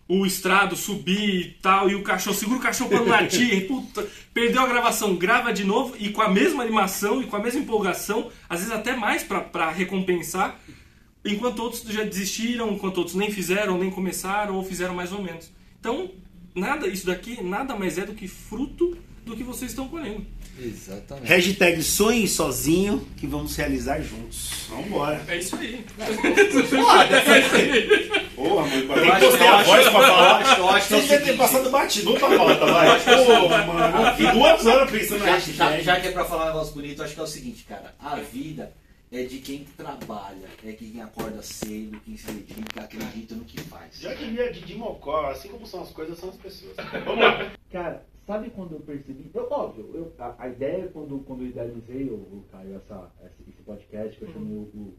O 0.08 0.26
estrado 0.26 0.76
subir 0.76 1.40
e 1.40 1.52
tal, 1.62 1.88
e 1.88 1.94
o 1.94 2.02
cachorro, 2.02 2.36
segura 2.36 2.58
o 2.58 2.64
cachorro 2.64 2.90
pra 2.90 3.00
não 3.02 3.08
latir, 3.08 3.68
puta, 3.68 4.08
perdeu 4.34 4.64
a 4.64 4.68
gravação, 4.68 5.16
grava 5.16 5.54
de 5.54 5.64
novo 5.64 5.96
e 6.00 6.10
com 6.10 6.24
a 6.24 6.30
mesma 6.30 6.64
animação 6.64 7.22
e 7.22 7.28
com 7.28 7.36
a 7.36 7.40
mesma 7.40 7.60
empolgação, 7.60 8.32
às 8.50 8.62
vezes 8.62 8.74
até 8.74 8.96
mais 8.96 9.24
pra 9.24 9.70
recompensar, 9.70 10.60
enquanto 11.26 11.60
outros 11.60 11.82
já 11.84 12.04
desistiram, 12.04 12.72
enquanto 12.72 12.98
outros 13.00 13.16
nem 13.16 13.32
fizeram, 13.32 13.78
nem 13.78 13.90
começaram, 13.92 14.56
ou 14.56 14.64
fizeram 14.64 14.94
mais 14.96 15.12
ou 15.12 15.22
menos. 15.22 15.52
Então, 15.80 16.10
nada, 16.56 16.88
isso 16.88 17.06
daqui 17.06 17.42
nada 17.44 17.76
mais 17.76 17.98
é 17.98 18.06
do 18.06 18.14
que 18.14 18.28
fruto 18.28 18.98
do 19.26 19.36
que 19.36 19.44
vocês 19.44 19.72
estão 19.72 19.88
colhendo. 19.88 20.26
Exatamente. 20.62 21.28
Hashtag 21.28 21.82
sonhe 21.84 22.28
sozinho 22.28 23.08
que 23.16 23.26
vamos 23.28 23.56
realizar 23.56 24.02
juntos. 24.02 24.66
Vambora. 24.70 25.24
É 25.28 25.38
isso 25.38 25.56
aí. 25.56 25.86
Porra, 28.36 28.66
mano, 28.68 28.94
Eu 28.94 29.02
tem 29.02 29.10
acho- 29.12 29.20
que 29.20 29.26
postar 29.26 29.46
eu 29.46 29.54
a 29.56 29.64
voz 29.64 29.82
pra 29.84 29.92
falar. 29.92 30.58
eu 30.58 30.70
acho- 30.70 30.88
que 30.88 30.94
é 30.94 30.98
o 30.98 31.00
Vocês 31.00 31.10
devem 31.10 31.26
ter 31.28 31.38
passado 31.38 31.70
batido 31.70 32.14
pra 32.14 32.28
pauta, 32.38 32.66
vai. 32.66 33.00
Pô, 33.04 33.50
mano. 33.50 34.16
E 34.20 34.32
duas 34.32 34.66
horas 34.66 34.92
pensando 34.92 35.20
na 35.20 35.26
Já, 35.26 35.34
hashtag. 35.36 35.84
já, 35.84 36.00
que 36.00 36.08
é 36.08 36.12
pra 36.12 36.26
falar 36.26 36.44
um 36.44 36.48
negócio 36.48 36.74
bonito, 36.74 37.04
acho 37.04 37.14
que 37.14 37.20
é 37.20 37.24
o 37.24 37.28
seguinte, 37.28 37.66
cara. 37.68 37.94
A 38.00 38.16
vida 38.18 38.72
é 39.12 39.24
de 39.24 39.40
quem 39.40 39.64
trabalha, 39.64 40.48
é 40.64 40.72
de 40.72 40.92
quem 40.92 41.02
acorda 41.02 41.42
cedo, 41.42 42.00
quem 42.02 42.16
se 42.16 42.32
dedica, 42.32 42.82
acredita 42.82 43.36
no 43.36 43.44
que 43.44 43.60
faz. 43.62 44.00
Já 44.00 44.14
diria 44.14 44.52
Didi 44.52 44.76
Mocó, 44.76 45.28
assim 45.28 45.50
como 45.50 45.66
são 45.66 45.82
as 45.82 45.92
coisas, 45.92 46.18
são 46.20 46.30
as 46.30 46.38
pessoas. 46.38 46.76
Vamos 47.06 47.24
lá. 47.24 47.52
Cara, 47.72 48.06
sabe 48.28 48.52
quando 48.52 48.74
eu 48.74 48.80
percebi? 48.82 49.32
Eu, 49.34 49.48
óbvio, 49.50 49.90
eu, 49.94 50.14
a, 50.20 50.36
a 50.38 50.48
ideia 50.48 50.88
quando, 50.90 51.20
quando 51.20 51.42
eu 51.42 51.48
idealizei, 51.48 52.10
o, 52.10 52.16
o 52.16 52.46
Caio, 52.52 52.76
essa, 52.76 53.12
esse, 53.26 53.50
esse 53.50 53.62
podcast, 53.64 54.18
que 54.18 54.26
eu 54.26 54.32
chamei 54.32 54.56
o, 54.56 54.62
o, 54.62 54.98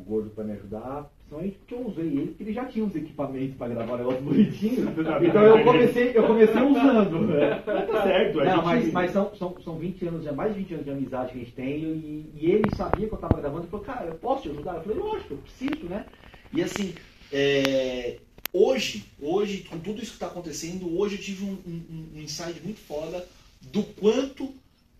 o 0.00 0.04
gordo 0.04 0.30
pra 0.30 0.44
me 0.44 0.52
ajudar, 0.52 1.10
principalmente 1.18 1.58
porque 1.58 1.74
eu 1.74 1.86
usei 1.86 2.06
ele, 2.06 2.26
porque 2.28 2.42
ele 2.44 2.52
já 2.52 2.64
tinha 2.66 2.84
uns 2.84 2.94
equipamentos 2.94 3.56
pra 3.56 3.68
gravar 3.68 3.94
um 3.94 3.96
negócio 3.98 4.22
bonitinho. 4.22 4.86
Então 5.26 5.42
eu 5.42 5.64
comecei, 5.64 6.12
eu 6.14 6.26
comecei 6.26 6.62
usando. 6.62 7.20
né? 7.26 7.62
Tá 7.64 8.02
certo, 8.02 8.38
Não, 8.38 8.44
gente- 8.56 8.64
mas, 8.64 8.92
mas 8.92 9.10
são, 9.12 9.34
são, 9.34 9.60
são 9.62 9.78
20 9.78 10.06
anos, 10.06 10.24
já 10.24 10.32
mais 10.32 10.54
de 10.54 10.60
20 10.60 10.72
anos 10.74 10.84
de 10.84 10.90
amizade 10.90 11.32
que 11.32 11.38
a 11.38 11.40
gente 11.40 11.52
tem, 11.52 11.82
e, 11.82 12.30
e 12.34 12.50
ele 12.50 12.70
sabia 12.70 13.08
que 13.08 13.14
eu 13.14 13.18
tava 13.18 13.36
gravando 13.40 13.66
e 13.66 13.70
falou, 13.70 13.84
cara, 13.84 14.06
eu 14.06 14.14
posso 14.14 14.42
te 14.42 14.50
ajudar? 14.50 14.76
Eu 14.76 14.82
falei, 14.82 14.98
lógico, 14.98 15.34
eu 15.34 15.38
preciso, 15.38 15.86
né? 15.86 16.06
E 16.52 16.62
assim, 16.62 16.94
é, 17.32 18.18
hoje, 18.52 19.04
hoje, 19.20 19.64
com 19.64 19.78
tudo 19.78 20.00
isso 20.02 20.12
que 20.12 20.16
está 20.16 20.26
acontecendo, 20.26 20.96
hoje 20.98 21.16
eu 21.16 21.20
tive 21.22 21.44
um, 21.44 21.58
um- 21.66 22.06
um 22.16 22.20
insight 22.20 22.60
muito 22.62 22.80
foda 22.80 23.26
do 23.72 23.82
quanto 23.82 24.54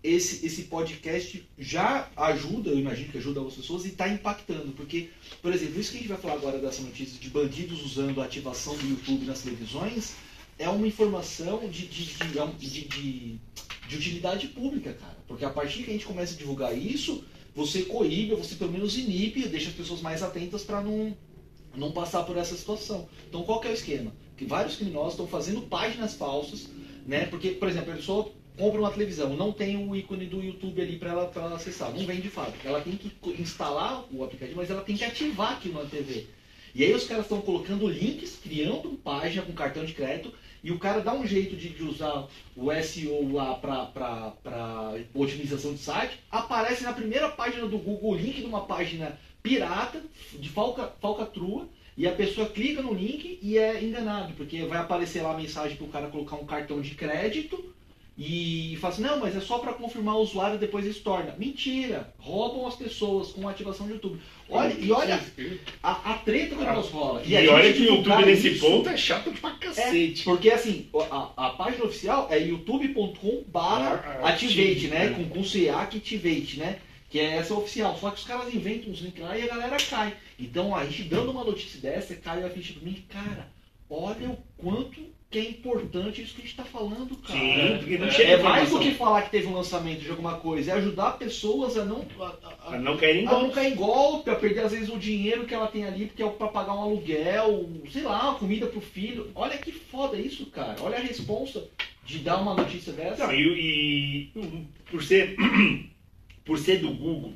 esse, 0.08 0.46
esse 0.46 0.62
podcast 0.64 1.46
já 1.58 2.08
ajuda, 2.16 2.70
eu 2.70 2.78
imagino 2.78 3.10
que 3.10 3.18
ajuda 3.18 3.40
as 3.40 3.54
pessoas, 3.54 3.84
e 3.84 3.88
está 3.88 4.08
impactando. 4.08 4.72
Porque, 4.72 5.08
por 5.42 5.52
exemplo, 5.52 5.80
isso 5.80 5.90
que 5.90 5.96
a 5.96 6.00
gente 6.00 6.08
vai 6.08 6.18
falar 6.18 6.34
agora 6.34 6.58
dessa 6.58 6.82
notícia 6.82 7.18
de 7.18 7.28
bandidos 7.28 7.84
usando 7.84 8.20
a 8.20 8.24
ativação 8.24 8.76
do 8.76 8.86
YouTube 8.88 9.26
nas 9.26 9.42
televisões 9.42 10.14
é 10.58 10.68
uma 10.68 10.86
informação 10.86 11.68
de, 11.68 11.86
de, 11.86 12.10
é 12.38 12.46
de, 12.58 12.80
de- 12.88 13.40
de 13.88 13.96
utilidade 13.96 14.48
pública, 14.48 14.92
cara. 14.94 15.16
Porque 15.28 15.44
a 15.44 15.50
partir 15.50 15.82
que 15.84 15.90
a 15.90 15.92
gente 15.92 16.06
começa 16.06 16.34
a 16.34 16.36
divulgar 16.36 16.76
isso, 16.76 17.24
você 17.54 17.82
coíbe, 17.82 18.34
você 18.34 18.54
pelo 18.56 18.72
menos 18.72 18.96
inibe, 18.98 19.46
deixa 19.48 19.68
as 19.68 19.74
pessoas 19.74 20.00
mais 20.00 20.22
atentas 20.22 20.62
para 20.62 20.80
não 20.82 21.16
não 21.74 21.92
passar 21.92 22.22
por 22.24 22.38
essa 22.38 22.56
situação. 22.56 23.06
Então 23.28 23.42
qual 23.42 23.60
que 23.60 23.68
é 23.68 23.70
o 23.70 23.74
esquema? 23.74 24.10
Que 24.36 24.46
vários 24.46 24.76
criminosos 24.76 25.12
estão 25.12 25.26
fazendo 25.26 25.60
páginas 25.62 26.14
falsas, 26.14 26.68
né? 27.06 27.26
Porque, 27.26 27.50
por 27.50 27.68
exemplo, 27.68 27.92
a 27.92 27.96
pessoa 27.96 28.32
compra 28.56 28.80
uma 28.80 28.90
televisão, 28.90 29.36
não 29.36 29.52
tem 29.52 29.76
o 29.76 29.94
ícone 29.94 30.26
do 30.26 30.42
YouTube 30.42 30.80
ali 30.80 30.98
para 30.98 31.10
ela, 31.10 31.30
ela 31.34 31.56
acessar, 31.56 31.92
não 31.92 32.06
vem 32.06 32.20
de 32.20 32.28
fábrica. 32.28 32.68
Ela 32.68 32.80
tem 32.80 32.96
que 32.96 33.12
instalar 33.40 34.04
o 34.10 34.24
aplicativo, 34.24 34.56
mas 34.56 34.70
ela 34.70 34.82
tem 34.82 34.96
que 34.96 35.04
ativar 35.04 35.52
aquilo 35.52 35.82
na 35.82 35.88
TV. 35.88 36.26
E 36.74 36.84
aí 36.84 36.92
os 36.92 37.06
caras 37.06 37.24
estão 37.24 37.40
colocando 37.40 37.88
links, 37.88 38.38
criando 38.42 38.98
página 39.02 39.42
com 39.42 39.52
cartão 39.52 39.84
de 39.84 39.92
crédito, 39.92 40.32
e 40.62 40.70
o 40.70 40.78
cara 40.78 41.00
dá 41.00 41.12
um 41.12 41.26
jeito 41.26 41.54
de, 41.56 41.68
de 41.68 41.82
usar 41.82 42.26
o 42.56 42.72
SEO 42.82 43.32
lá 43.32 43.54
para 43.54 44.94
otimização 45.14 45.72
de 45.72 45.78
site, 45.78 46.18
aparece 46.30 46.82
na 46.82 46.92
primeira 46.92 47.30
página 47.30 47.66
do 47.66 47.78
Google 47.78 48.12
o 48.12 48.16
link 48.16 48.40
de 48.40 48.46
uma 48.46 48.66
página 48.66 49.18
pirata, 49.42 50.02
de 50.32 50.48
falca, 50.48 50.92
falcatrua, 51.00 51.68
e 51.96 52.06
a 52.06 52.12
pessoa 52.12 52.48
clica 52.48 52.82
no 52.82 52.92
link 52.92 53.38
e 53.40 53.56
é 53.56 53.82
enganado, 53.82 54.34
porque 54.34 54.64
vai 54.64 54.78
aparecer 54.78 55.22
lá 55.22 55.32
a 55.32 55.36
mensagem 55.36 55.76
para 55.76 55.86
o 55.86 55.90
cara 55.90 56.08
colocar 56.08 56.36
um 56.36 56.44
cartão 56.44 56.80
de 56.80 56.94
crédito 56.94 57.74
e 58.18 58.78
fala 58.80 58.94
assim, 58.94 59.02
não, 59.02 59.20
mas 59.20 59.36
é 59.36 59.40
só 59.40 59.58
para 59.58 59.74
confirmar 59.74 60.16
o 60.16 60.20
usuário 60.22 60.58
depois 60.58 60.84
eles 60.86 60.98
torna. 61.00 61.34
Mentira! 61.36 62.14
Roubam 62.18 62.66
as 62.66 62.74
pessoas 62.74 63.28
com 63.32 63.46
ativação 63.46 63.86
do 63.86 63.92
YouTube. 63.92 64.18
Olha, 64.48 64.72
e 64.78 64.90
olha 64.90 65.20
a, 65.82 66.12
a 66.12 66.14
treta 66.18 66.56
que 66.56 66.64
nós 66.64 66.88
rola. 66.88 67.22
E, 67.26 67.36
a 67.36 67.40
gente 67.40 67.50
olha 67.52 67.72
que 67.74 67.80
o 67.82 67.94
YouTube 67.96 68.24
nesse 68.24 68.48
isso- 68.52 68.64
ponto 68.64 68.88
é 68.88 68.96
chato 68.96 69.30
pra 69.32 69.50
é, 69.50 69.52
cacete. 69.58 70.24
porque 70.24 70.50
assim, 70.50 70.88
a, 71.10 71.30
a 71.36 71.50
página 71.50 71.84
oficial 71.84 72.28
é 72.30 72.38
youtube.com 72.38 73.44
barra 73.48 74.20
Ah, 74.22 74.28
activate, 74.30 74.88
né? 74.88 75.06
é. 75.06 75.08
Com, 75.10 75.24
com 75.28 75.42
CA 75.42 75.82
activate, 75.82 76.58
né? 76.58 76.78
Que 77.10 77.20
é 77.20 77.36
essa 77.36 77.52
oficial. 77.54 77.96
Só 78.00 78.10
que 78.10 78.18
os 78.20 78.24
caras 78.26 78.52
inventam 78.54 78.92
uns 78.92 79.00
links 79.00 79.22
lá 79.22 79.36
e 79.36 79.42
a 79.42 79.46
galera 79.46 79.76
cai. 79.76 80.14
Então 80.38 80.74
a 80.74 80.84
gente 80.86 81.02
dando 81.04 81.30
uma 81.32 81.44
notícia 81.44 81.80
dessa, 81.80 82.14
cai 82.16 82.42
a 82.42 82.48
ficha 82.50 82.72
pra 82.74 82.82
mim, 82.82 83.04
cara, 83.08 83.48
olha 83.90 84.30
o 84.30 84.38
quanto 84.56 85.00
que 85.28 85.38
é 85.40 85.50
importante 85.50 86.22
isso 86.22 86.34
que 86.34 86.42
a 86.42 86.44
gente 86.44 86.56
tá 86.56 86.64
falando, 86.64 87.16
cara. 87.16 87.38
Sim, 87.38 87.78
porque 87.78 87.98
não 87.98 88.10
chega 88.10 88.30
É 88.34 88.42
mais 88.42 88.70
do 88.70 88.78
que 88.78 88.92
falar 88.92 89.22
que 89.22 89.30
teve 89.32 89.48
um 89.48 89.54
lançamento 89.54 90.00
de 90.00 90.08
alguma 90.10 90.34
coisa, 90.38 90.70
é 90.70 90.74
ajudar 90.74 91.18
pessoas 91.18 91.76
a 91.76 91.84
não. 91.84 92.06
a- 92.20 92.24
a- 92.26 92.56
Ah, 92.68 92.78
Não 92.78 92.96
querem 92.96 93.26
a 93.26 93.30
não 93.32 93.40
golpe. 93.40 93.54
cair 93.54 93.72
em 93.72 93.76
golpe, 93.76 94.30
a 94.30 94.36
perder 94.36 94.60
às 94.60 94.72
vezes 94.72 94.88
o 94.88 94.96
dinheiro 94.98 95.44
que 95.44 95.52
ela 95.54 95.66
tem 95.66 95.84
ali, 95.84 96.06
porque 96.06 96.22
é 96.22 96.28
para 96.28 96.46
pagar 96.48 96.74
um 96.74 96.80
aluguel, 96.82 97.68
sei 97.90 98.02
lá, 98.02 98.30
uma 98.30 98.38
comida 98.38 98.66
pro 98.66 98.80
filho. 98.80 99.30
Olha 99.34 99.58
que 99.58 99.72
foda 99.72 100.16
isso, 100.16 100.46
cara. 100.46 100.76
Olha 100.80 100.96
a 100.96 101.00
responsa 101.00 101.64
de 102.04 102.18
dar 102.20 102.40
uma 102.40 102.54
notícia 102.54 102.92
dessa. 102.92 103.26
Não, 103.26 103.34
e, 103.34 104.30
e 104.36 104.66
por 104.90 105.02
ser 105.02 105.36
por 106.44 106.56
ser 106.58 106.78
do 106.78 106.92
Google, 106.94 107.34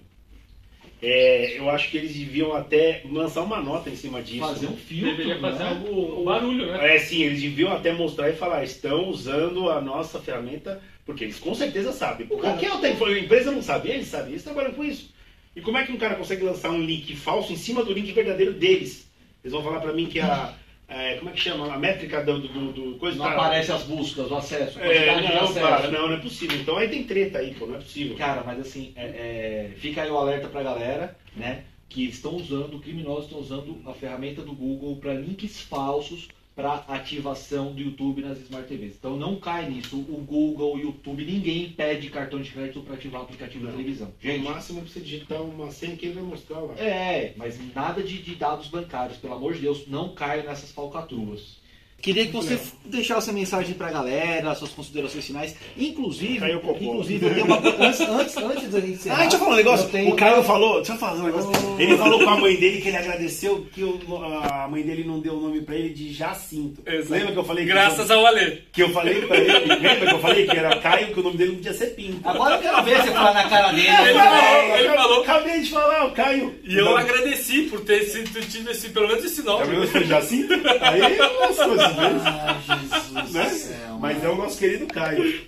é, 1.03 1.59
eu 1.59 1.71
acho 1.71 1.91
que 1.91 1.97
eles 1.97 2.15
deviam 2.15 2.55
até 2.55 3.03
lançar 3.11 3.43
uma 3.43 3.61
nota 3.63 3.89
em 3.89 3.97
cima 3.97 4.23
disso. 4.23 4.41
fazer 4.41 4.67
um 4.67 4.77
filtro, 4.77 5.17
Deveria 5.17 5.41
fazer 5.41 5.65
né? 5.65 5.69
algo, 5.71 6.21
um 6.21 6.25
barulho, 6.25 6.67
né? 6.67 6.95
É, 6.95 6.99
sim, 6.99 7.23
eles 7.23 7.41
deviam 7.41 7.73
até 7.73 7.93
mostrar 7.93 8.29
e 8.29 8.35
falar, 8.35 8.63
estão 8.65 9.09
usando 9.09 9.71
a 9.71 9.81
nossa 9.81 10.19
ferramenta, 10.21 10.81
porque 11.07 11.25
eles 11.25 11.39
com 11.39 11.55
certeza 11.55 11.93
sabem. 11.93 12.27
Qualquer 12.27 12.71
outra 12.73 12.89
info- 12.91 13.09
empresa 13.11 13.51
não 13.51 13.63
sabe, 13.63 13.89
eles 13.91 14.09
sabem, 14.09 14.31
eles 14.33 14.43
trabalham 14.45 14.73
com 14.73 14.85
isso. 14.85 15.11
E 15.57 15.61
como 15.61 15.79
é 15.79 15.85
que 15.85 15.93
um 15.93 15.97
cara 15.97 16.15
consegue 16.15 16.45
lançar 16.45 16.71
um 16.71 16.81
link 16.83 17.17
falso 17.17 17.53
em 17.53 17.57
cima 17.57 17.83
do 17.83 17.93
link 17.93 18.13
verdadeiro 18.13 18.53
deles? 18.53 19.09
Eles 19.43 19.53
vão 19.53 19.63
falar 19.63 19.81
pra 19.81 19.93
mim 19.93 20.07
que 20.07 20.21
a. 20.21 20.55
é, 20.91 21.15
como 21.17 21.31
é 21.31 21.33
que 21.33 21.41
chama? 21.41 21.73
A 21.73 21.79
métrica 21.79 22.23
do, 22.25 22.41
do, 22.41 22.73
do 22.73 22.99
coisa 22.99 23.17
Não 23.17 23.25
tá- 23.25 23.33
aparece 23.33 23.73
as 23.73 23.85
buscas, 23.85 24.31
o 24.31 24.35
acesso, 24.37 24.79
É, 24.81 25.21
não, 25.23 25.45
acesso. 25.45 25.61
cara, 25.61 25.91
não, 25.91 26.09
não 26.09 26.15
é 26.17 26.21
possível. 26.21 26.59
Então 26.61 26.77
aí 26.77 26.89
tem 26.89 27.05
treta 27.05 27.39
aí, 27.39 27.55
pô, 27.55 27.67
não 27.67 27.77
é 27.77 27.79
possível. 27.79 28.17
Cara, 28.17 28.43
mas 28.45 28.59
assim, 28.61 28.93
é- 28.97 29.07
é, 29.07 29.71
fica 29.77 30.03
aí 30.03 30.11
o 30.11 30.19
alerta 30.19 30.49
pra 30.49 30.63
galera, 30.63 31.17
né? 31.37 31.63
Que 31.89 32.05
estão 32.07 32.35
usando, 32.37 32.79
criminosos 32.81 33.25
estão 33.25 33.39
usando 33.41 33.81
a 33.87 33.93
ferramenta 33.95 34.43
do 34.43 34.53
Google 34.53 34.97
para 34.97 35.15
links 35.15 35.61
falsos 35.61 36.29
para 36.61 36.85
ativação 36.89 37.73
do 37.73 37.81
YouTube 37.81 38.23
nas 38.23 38.39
Smart 38.41 38.69
TVs. 38.69 38.95
Então 38.99 39.17
não 39.17 39.37
cai 39.37 39.69
nisso. 39.69 39.97
O 39.97 40.23
Google, 40.25 40.75
o 40.75 40.79
YouTube, 40.79 41.25
ninguém 41.25 41.71
pede 41.71 42.11
cartão 42.11 42.41
de 42.41 42.51
crédito 42.51 42.81
para 42.83 42.95
ativar 42.95 43.23
o 43.23 43.25
aplicativo 43.25 43.67
da 43.67 43.73
televisão. 43.73 44.09
No 44.09 44.31
Gente, 44.31 44.45
máximo 44.45 44.81
você 44.83 45.01
digitar 45.01 45.41
uma 45.43 45.71
senha 45.71 45.97
que 45.97 46.07
ele 46.07 46.15
vai 46.17 46.25
mostrar 46.25 46.61
lá. 46.61 46.75
é, 46.79 47.33
mas 47.37 47.59
nada 47.75 48.03
de, 48.03 48.23
de 48.23 48.35
dados 48.35 48.69
bancários, 48.69 49.19
pelo 49.19 49.35
amor 49.35 49.55
de 49.55 49.61
Deus, 49.61 49.87
não 49.87 50.15
caia 50.15 50.43
nessas 50.43 50.71
falcatruas. 50.73 51.60
Queria 52.03 52.27
que 52.27 52.33
você 52.33 52.59
deixasse 52.85 53.29
a 53.31 53.33
mensagem 53.33 53.75
pra 53.75 53.91
galera, 53.91 54.55
suas 54.55 54.71
considerações 54.73 55.25
finais. 55.25 55.55
Inclusive, 55.77 56.39
Caiu 56.41 56.59
o 56.59 56.61
cocô. 56.61 56.83
inclusive 56.85 57.27
eu 57.27 57.35
tenho 57.35 57.47
uma 57.47 57.61
coisa. 57.61 57.85
Antes, 57.85 58.01
antes, 58.01 58.37
antes 58.37 58.71
da 58.71 58.81
gente 58.81 58.93
encerrar, 58.93 59.17
Ah, 59.17 59.21
deixa 59.21 59.37
eu 59.37 59.41
falar 59.41 59.53
um 59.53 59.57
negócio. 59.57 59.89
tenho- 59.91 60.11
O 60.13 60.17
Caio 60.17 60.43
falou, 60.43 60.77
deixa 60.77 60.93
eu 60.93 60.97
falar 60.99 61.21
um 61.21 61.25
negócio. 61.27 61.51
Ele 61.79 61.97
falou 61.99 62.19
com 62.25 62.31
a 62.31 62.37
mãe 62.39 62.57
dele 62.57 62.81
que 62.81 62.89
ele 62.89 62.97
agradeceu 62.97 63.67
que 63.73 63.85
o- 63.85 64.01
a 64.43 64.67
mãe 64.69 64.83
dele 64.83 65.05
não 65.05 65.21
deu 65.21 65.35
o 65.35 65.41
nome 65.41 65.61
pra 65.61 65.75
ele 65.77 65.91
de 65.91 66.13
Jacinto. 66.13 66.83
Exato. 66.87 67.13
Lembra 67.13 67.33
que 67.33 67.39
eu 67.39 67.45
falei 67.45 67.65
que 67.65 67.71
Graças 67.71 68.11
ao 68.11 68.27
Alê. 68.27 68.59
que 68.73 68.83
eu 68.83 68.91
falei 68.91 69.21
pra 69.27 69.37
ele? 69.37 69.67
Lembra 69.67 70.07
que 70.07 70.15
eu 70.15 70.19
falei 70.21 70.47
que 70.47 70.57
era 70.57 70.77
Caio, 70.77 71.13
que 71.13 71.21
o 71.21 71.23
nome 71.23 71.37
dele 71.37 71.51
não 71.51 71.57
podia 71.59 71.73
ser 71.75 71.87
Pinto? 71.95 72.29
Agora 72.29 72.57
eu 72.57 72.61
quero 72.63 72.83
ver 72.83 73.03
você 73.03 73.11
falar 73.11 73.35
na 73.35 73.49
cara 73.49 73.73
dele. 73.73 73.89
Ele 73.89 74.15
falou, 74.19 74.77
ele 74.79 74.89
falou. 74.89 75.21
Acabei 75.23 75.61
de 75.61 75.71
falar, 75.71 76.07
o 76.07 76.11
Caio. 76.13 76.55
E 76.65 76.77
eu 76.79 76.85
Não. 76.87 76.97
agradeci 76.97 77.63
por 77.63 77.81
ter 77.81 78.05
sido, 78.05 78.41
tido 78.49 78.71
esse, 78.71 78.89
pelo 78.89 79.07
menos 79.07 79.25
esse 79.25 79.43
nome. 79.43 79.65
Tá 79.67 79.71
vendo 79.71 79.87
foi 79.87 80.05
Jacinto? 80.05 80.55
Aí 80.81 81.21
as 81.21 81.57
coisas, 81.57 81.90
né? 81.97 82.21
Ah, 82.27 82.61
Jesus 82.79 83.33
Né? 83.33 83.49
céu. 83.51 83.99
Mas 83.99 84.23
é 84.25 84.29
o 84.29 84.35
nosso 84.37 84.59
querido 84.59 84.87
Caio. 84.87 85.45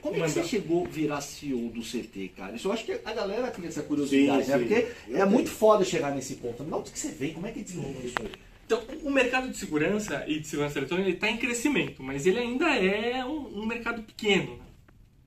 Como 0.00 0.16
é 0.16 0.20
que 0.22 0.30
você 0.30 0.44
chegou 0.44 0.84
a 0.84 0.88
virar 0.88 1.20
CEO 1.20 1.68
do 1.70 1.82
CT, 1.82 2.32
cara? 2.36 2.54
Isso 2.56 2.68
eu 2.68 2.72
acho 2.72 2.84
que 2.84 2.92
a 3.04 3.12
galera 3.12 3.48
tem 3.50 3.66
essa 3.66 3.82
curiosidade, 3.82 4.44
Sim, 4.44 4.50
né? 4.50 4.58
sim. 4.58 4.64
Porque 4.64 4.86
Eu 5.08 5.16
é 5.16 5.18
tenho. 5.20 5.30
muito 5.30 5.50
foda 5.50 5.84
chegar 5.84 6.14
nesse 6.14 6.34
ponto. 6.36 6.64
Mas 6.64 6.80
onde 6.80 6.90
que 6.90 6.98
você 6.98 7.08
vem? 7.08 7.32
Como 7.32 7.46
é 7.46 7.52
que 7.52 7.62
desenvolveu 7.62 8.02
isso 8.04 8.14
aí? 8.20 8.30
Então, 8.66 8.82
o 9.02 9.10
mercado 9.10 9.48
de 9.50 9.56
segurança 9.56 10.24
e 10.26 10.38
de 10.40 10.46
segurança 10.46 10.78
eletrônica 10.78 11.10
está 11.10 11.28
em 11.30 11.36
crescimento, 11.36 12.02
mas 12.02 12.26
ele 12.26 12.38
ainda 12.38 12.74
é 12.74 13.22
um, 13.24 13.60
um 13.60 13.66
mercado 13.66 14.02
pequeno. 14.02 14.58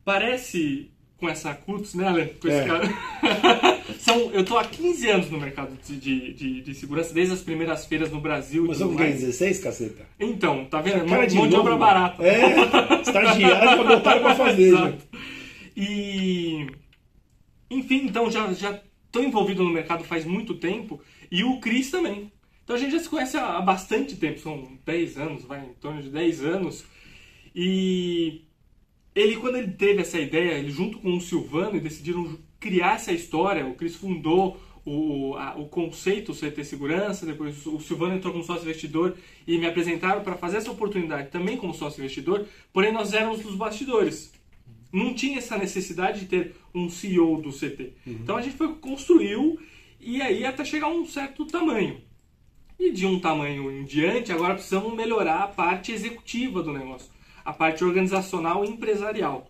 Parece 0.03 0.89
com 1.17 1.29
essa 1.29 1.53
CUTS, 1.53 1.95
né, 1.95 2.07
Alan? 2.07 2.27
Com 2.41 2.47
esse 2.47 2.57
É. 2.57 2.65
cara. 2.65 3.85
São, 3.99 4.31
eu 4.31 4.43
tô 4.43 4.57
há 4.57 4.65
15 4.65 5.09
anos 5.09 5.29
no 5.31 5.39
mercado 5.39 5.77
de, 5.85 5.95
de, 5.97 6.33
de, 6.33 6.61
de 6.61 6.73
segurança, 6.75 7.13
desde 7.13 7.33
as 7.33 7.41
primeiras 7.41 7.85
feiras 7.85 8.11
no 8.11 8.19
Brasil. 8.19 8.65
e 8.65 8.77
com 8.77 8.87
quem? 8.89 8.95
mais. 8.95 9.19
16, 9.21 9.59
caceta? 9.59 10.05
Então, 10.19 10.65
tá 10.65 10.81
vendo? 10.81 11.05
Cara 11.07 11.25
de 11.25 11.35
mão 11.35 11.47
de 11.47 11.55
obra 11.55 11.77
barata. 11.77 12.21
É, 12.23 13.01
estagiário 13.01 13.83
pra 13.83 13.95
botar 13.95 14.19
pra 14.19 14.35
fazer. 14.35 14.71
já. 14.71 14.77
Exato. 14.87 15.03
E. 15.75 16.67
Enfim, 17.69 18.05
então 18.05 18.29
já, 18.29 18.51
já 18.53 18.79
tô 19.11 19.21
envolvido 19.21 19.63
no 19.63 19.69
mercado 19.71 20.03
faz 20.03 20.23
muito 20.25 20.53
tempo 20.55 21.01
e 21.31 21.43
o 21.43 21.59
Cris 21.59 21.89
também. 21.89 22.31
Então 22.63 22.75
a 22.75 22.79
gente 22.79 22.91
já 22.93 22.99
se 22.99 23.09
conhece 23.09 23.37
há 23.37 23.57
há 23.57 23.61
bastante 23.61 24.15
tempo, 24.15 24.39
são 24.39 24.67
10 24.85 25.17
anos, 25.17 25.43
vai 25.45 25.59
em 25.65 25.73
torno 25.79 26.01
de 26.01 26.09
10 26.09 26.43
anos. 26.43 26.83
E 27.55 28.41
ele, 29.15 29.37
quando 29.37 29.55
ele 29.57 29.71
teve 29.71 30.01
essa 30.01 30.19
ideia, 30.19 30.53
ele 30.57 30.69
junto 30.71 30.99
com 30.99 31.15
o 31.15 31.21
Silvano, 31.21 31.79
decidiram 31.79 32.37
criar 32.59 32.95
essa 32.95 33.11
história. 33.13 33.65
O 33.65 33.73
Cris 33.75 33.95
fundou 33.95 34.59
o, 34.85 35.33
a- 35.35 35.55
o 35.57 35.67
conceito 35.67 36.33
CT 36.33 36.63
Segurança, 36.63 37.25
depois 37.25 37.65
o 37.65 37.79
Silvano 37.79 38.15
entrou 38.15 38.33
como 38.33 38.43
sócio 38.43 38.63
investidor 38.63 39.15
e 39.47 39.57
me 39.57 39.65
apresentaram 39.65 40.21
para 40.23 40.35
fazer 40.35 40.57
essa 40.57 40.71
oportunidade 40.71 41.29
também 41.31 41.57
como 41.57 41.73
sócio 41.73 42.01
investidor, 42.01 42.45
porém 42.73 42.91
nós 42.91 43.13
éramos 43.13 43.39
dos 43.41 43.55
bastidores. 43.55 44.33
Não 44.91 45.13
tinha 45.13 45.39
essa 45.39 45.57
necessidade 45.57 46.21
de 46.21 46.25
ter 46.27 46.55
um 46.73 46.89
CEO 46.89 47.41
do 47.41 47.51
CT. 47.51 47.93
Então 48.05 48.37
a 48.37 48.41
gente 48.41 48.55
foi 48.55 48.75
construiu 48.75 49.59
e 49.99 50.21
aí 50.21 50.45
até 50.45 50.63
chegar 50.63 50.87
a 50.87 50.91
um 50.91 51.05
certo 51.05 51.45
tamanho. 51.45 51.99
E 52.79 52.91
de 52.91 53.05
um 53.05 53.19
tamanho 53.19 53.71
em 53.71 53.85
diante, 53.85 54.31
agora 54.31 54.53
precisamos 54.53 54.93
melhorar 54.93 55.43
a 55.43 55.47
parte 55.47 55.91
executiva 55.93 56.61
do 56.61 56.71
negócio, 56.73 57.09
a 57.45 57.53
parte 57.53 57.83
organizacional 57.83 58.65
e 58.65 58.69
empresarial. 58.69 59.49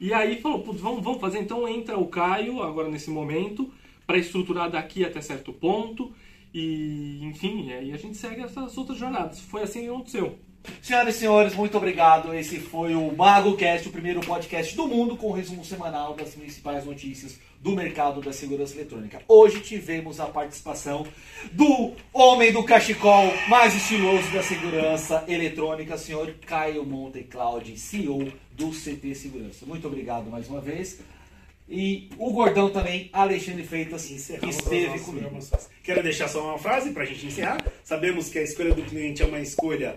E 0.00 0.12
aí 0.12 0.40
falou, 0.40 0.62
putz, 0.62 0.80
vamos, 0.80 1.04
vamos 1.04 1.20
fazer. 1.20 1.38
Então 1.38 1.68
entra 1.68 1.98
o 1.98 2.08
Caio, 2.08 2.62
agora 2.62 2.88
nesse 2.88 3.10
momento, 3.10 3.70
para 4.06 4.18
estruturar 4.18 4.70
daqui 4.70 5.04
até 5.04 5.20
certo 5.20 5.52
ponto. 5.52 6.12
E, 6.52 7.20
enfim, 7.22 7.72
aí 7.72 7.92
a 7.92 7.96
gente 7.96 8.16
segue 8.16 8.40
essas 8.40 8.76
outras 8.78 8.98
jornadas. 8.98 9.40
Foi 9.40 9.62
assim 9.62 9.82
que 9.82 9.88
aconteceu. 9.88 10.38
Senhoras 10.82 11.16
e 11.16 11.18
senhores, 11.18 11.54
muito 11.54 11.76
obrigado. 11.76 12.34
Esse 12.34 12.58
foi 12.58 12.94
o 12.94 13.14
MagoCast, 13.16 13.88
o 13.88 13.92
primeiro 13.92 14.20
podcast 14.20 14.76
do 14.76 14.86
mundo 14.86 15.16
com 15.16 15.30
resumo 15.32 15.64
semanal 15.64 16.14
das 16.14 16.30
principais 16.30 16.84
notícias 16.84 17.38
do 17.60 17.72
mercado 17.72 18.20
da 18.20 18.32
segurança 18.32 18.74
eletrônica. 18.74 19.22
Hoje 19.26 19.60
tivemos 19.60 20.20
a 20.20 20.26
participação 20.26 21.06
do 21.52 21.94
homem 22.12 22.52
do 22.52 22.62
cachecol 22.62 23.32
mais 23.48 23.74
estiloso 23.74 24.30
da 24.32 24.42
segurança 24.42 25.24
eletrônica, 25.26 25.96
senhor 25.96 26.34
Caio 26.46 26.84
Monteclaudi, 26.84 27.78
CEO 27.78 28.30
do 28.52 28.70
CT 28.70 29.14
Segurança. 29.14 29.64
Muito 29.64 29.86
obrigado 29.86 30.30
mais 30.30 30.48
uma 30.48 30.60
vez. 30.60 31.00
E 31.66 32.10
o 32.18 32.30
gordão 32.30 32.68
também, 32.68 33.08
Alexandre 33.10 33.64
Freitas, 33.64 34.04
que 34.04 34.14
Encerramos 34.14 34.56
esteve 34.56 34.98
comigo. 34.98 35.38
Quero 35.82 36.02
deixar 36.02 36.28
só 36.28 36.50
uma 36.50 36.58
frase 36.58 36.90
para 36.90 37.04
a 37.04 37.06
gente 37.06 37.26
encerrar. 37.26 37.64
Sabemos 37.82 38.28
que 38.28 38.38
a 38.38 38.42
escolha 38.42 38.74
do 38.74 38.82
cliente 38.82 39.22
é 39.22 39.26
uma 39.26 39.40
escolha. 39.40 39.96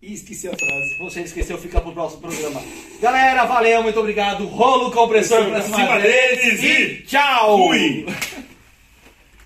E 0.00 0.14
esqueci 0.14 0.46
a 0.46 0.56
frase. 0.56 0.96
Você 1.00 1.22
esqueceu, 1.22 1.58
fica 1.58 1.80
pro 1.80 1.92
próximo 1.92 2.22
programa. 2.22 2.62
Galera, 3.00 3.44
valeu, 3.44 3.82
muito 3.82 3.98
obrigado. 3.98 4.46
Rolo 4.46 4.92
compressor 4.92 5.42
pra 5.46 5.50
Pra 5.50 5.62
cima 5.62 5.76
cima 5.76 5.98
deles 5.98 6.62
deles 6.62 6.62
e 6.62 7.02
tchau! 7.02 7.66
Fui! 7.68 8.06